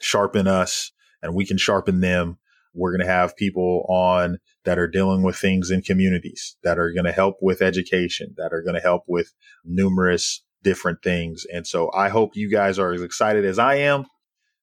sharpen 0.00 0.46
us 0.46 0.92
and 1.22 1.34
we 1.34 1.46
can 1.46 1.58
sharpen 1.58 2.00
them. 2.00 2.38
We're 2.74 2.90
going 2.90 3.06
to 3.06 3.12
have 3.12 3.36
people 3.36 3.86
on 3.88 4.38
that 4.64 4.78
are 4.78 4.88
dealing 4.88 5.22
with 5.22 5.36
things 5.36 5.70
in 5.70 5.82
communities 5.82 6.56
that 6.62 6.78
are 6.78 6.92
going 6.92 7.04
to 7.04 7.12
help 7.12 7.36
with 7.40 7.62
education, 7.62 8.34
that 8.36 8.52
are 8.52 8.62
going 8.62 8.74
to 8.74 8.80
help 8.80 9.04
with 9.06 9.32
numerous 9.64 10.42
different 10.62 11.02
things. 11.02 11.46
And 11.52 11.66
so 11.66 11.90
I 11.92 12.08
hope 12.08 12.34
you 12.34 12.50
guys 12.50 12.78
are 12.78 12.92
as 12.92 13.02
excited 13.02 13.44
as 13.44 13.58
I 13.58 13.76
am. 13.76 14.06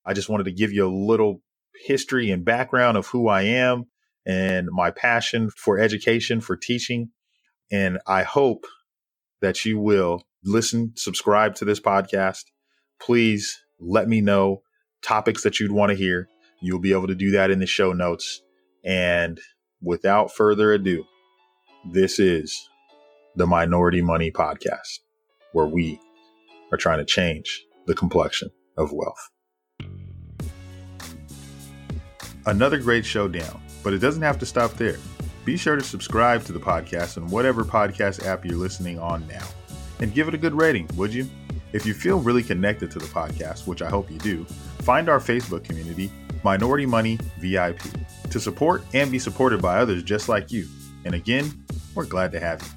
I 0.05 0.13
just 0.13 0.29
wanted 0.29 0.45
to 0.45 0.51
give 0.51 0.73
you 0.73 0.87
a 0.87 0.93
little 0.93 1.41
history 1.85 2.31
and 2.31 2.43
background 2.43 2.97
of 2.97 3.07
who 3.07 3.27
I 3.27 3.43
am 3.43 3.85
and 4.25 4.67
my 4.71 4.91
passion 4.91 5.49
for 5.55 5.79
education, 5.79 6.41
for 6.41 6.57
teaching. 6.57 7.11
And 7.71 7.99
I 8.05 8.23
hope 8.23 8.65
that 9.41 9.63
you 9.63 9.79
will 9.79 10.23
listen, 10.43 10.93
subscribe 10.95 11.55
to 11.55 11.65
this 11.65 11.79
podcast. 11.79 12.43
Please 12.99 13.59
let 13.79 14.07
me 14.07 14.21
know 14.21 14.63
topics 15.01 15.43
that 15.43 15.59
you'd 15.59 15.71
want 15.71 15.89
to 15.89 15.95
hear. 15.95 16.27
You'll 16.61 16.79
be 16.79 16.93
able 16.93 17.07
to 17.07 17.15
do 17.15 17.31
that 17.31 17.51
in 17.51 17.59
the 17.59 17.65
show 17.65 17.93
notes. 17.93 18.41
And 18.83 19.39
without 19.81 20.31
further 20.31 20.71
ado, 20.73 21.05
this 21.91 22.19
is 22.19 22.69
the 23.35 23.47
Minority 23.47 24.01
Money 24.01 24.31
Podcast, 24.31 24.99
where 25.53 25.65
we 25.65 25.99
are 26.71 26.77
trying 26.77 26.99
to 26.99 27.05
change 27.05 27.65
the 27.87 27.95
complexion 27.95 28.49
of 28.77 28.91
wealth. 28.91 29.29
Another 32.45 32.79
great 32.79 33.05
showdown, 33.05 33.61
but 33.83 33.93
it 33.93 33.99
doesn't 33.99 34.21
have 34.21 34.39
to 34.39 34.45
stop 34.45 34.73
there. 34.73 34.97
Be 35.45 35.57
sure 35.57 35.75
to 35.75 35.83
subscribe 35.83 36.43
to 36.45 36.51
the 36.51 36.59
podcast 36.59 37.17
on 37.17 37.27
whatever 37.27 37.63
podcast 37.63 38.25
app 38.25 38.45
you're 38.45 38.57
listening 38.57 38.99
on 38.99 39.27
now 39.27 39.47
and 39.99 40.13
give 40.13 40.27
it 40.27 40.33
a 40.33 40.37
good 40.37 40.53
rating, 40.53 40.87
would 40.95 41.13
you? 41.13 41.27
If 41.73 41.85
you 41.85 41.93
feel 41.93 42.19
really 42.19 42.43
connected 42.43 42.91
to 42.91 42.99
the 42.99 43.05
podcast, 43.05 43.65
which 43.65 43.81
I 43.81 43.89
hope 43.89 44.11
you 44.11 44.19
do, 44.19 44.43
find 44.79 45.07
our 45.07 45.19
Facebook 45.19 45.63
community, 45.63 46.11
Minority 46.43 46.85
Money 46.85 47.17
VIP, 47.39 47.79
to 48.29 48.39
support 48.41 48.83
and 48.93 49.09
be 49.09 49.19
supported 49.19 49.61
by 49.61 49.77
others 49.77 50.03
just 50.03 50.27
like 50.27 50.51
you. 50.51 50.67
And 51.05 51.15
again, 51.15 51.65
we're 51.95 52.05
glad 52.05 52.33
to 52.33 52.41
have 52.41 52.61
you. 52.61 52.67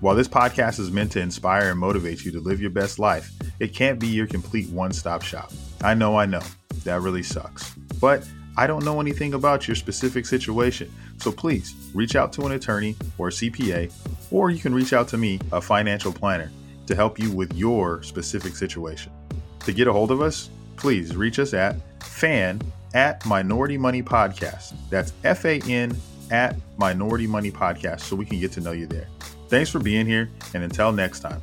While 0.00 0.16
this 0.16 0.28
podcast 0.28 0.80
is 0.80 0.90
meant 0.90 1.12
to 1.12 1.20
inspire 1.20 1.70
and 1.70 1.78
motivate 1.78 2.24
you 2.24 2.32
to 2.32 2.40
live 2.40 2.60
your 2.60 2.70
best 2.70 2.98
life, 2.98 3.30
it 3.60 3.74
can't 3.74 4.00
be 4.00 4.08
your 4.08 4.26
complete 4.26 4.68
one 4.70 4.92
stop 4.92 5.22
shop. 5.22 5.52
I 5.82 5.92
know, 5.92 6.16
I 6.16 6.24
know, 6.24 6.42
that 6.84 7.02
really 7.02 7.22
sucks. 7.22 7.74
But 8.00 8.26
I 8.56 8.66
don't 8.66 8.84
know 8.84 9.00
anything 9.00 9.34
about 9.34 9.68
your 9.68 9.74
specific 9.74 10.24
situation, 10.24 10.90
so 11.18 11.32
please 11.32 11.74
reach 11.94 12.16
out 12.16 12.32
to 12.34 12.46
an 12.46 12.52
attorney 12.52 12.96
or 13.18 13.28
CPA, 13.28 13.92
or 14.30 14.50
you 14.50 14.58
can 14.58 14.74
reach 14.74 14.92
out 14.92 15.06
to 15.08 15.18
me, 15.18 15.38
a 15.52 15.60
financial 15.60 16.12
planner 16.12 16.50
to 16.86 16.94
help 16.94 17.18
you 17.18 17.30
with 17.30 17.52
your 17.54 18.02
specific 18.02 18.56
situation. 18.56 19.12
To 19.60 19.72
get 19.72 19.86
a 19.86 19.92
hold 19.92 20.10
of 20.10 20.20
us, 20.20 20.50
please 20.76 21.14
reach 21.16 21.38
us 21.38 21.54
at 21.54 21.76
fan 22.02 22.60
at 22.94 23.24
Minority 23.26 23.78
Money 23.78 24.02
Podcast. 24.02 24.74
That's 24.90 25.12
F 25.24 25.44
A 25.44 25.60
N 25.68 25.96
at 26.30 26.56
Minority 26.76 27.26
Money 27.26 27.50
Podcast 27.50 28.00
so 28.00 28.16
we 28.16 28.24
can 28.24 28.40
get 28.40 28.52
to 28.52 28.60
know 28.60 28.72
you 28.72 28.86
there. 28.86 29.06
Thanks 29.48 29.70
for 29.70 29.78
being 29.78 30.06
here, 30.06 30.30
and 30.54 30.64
until 30.64 30.92
next 30.92 31.20
time. 31.20 31.42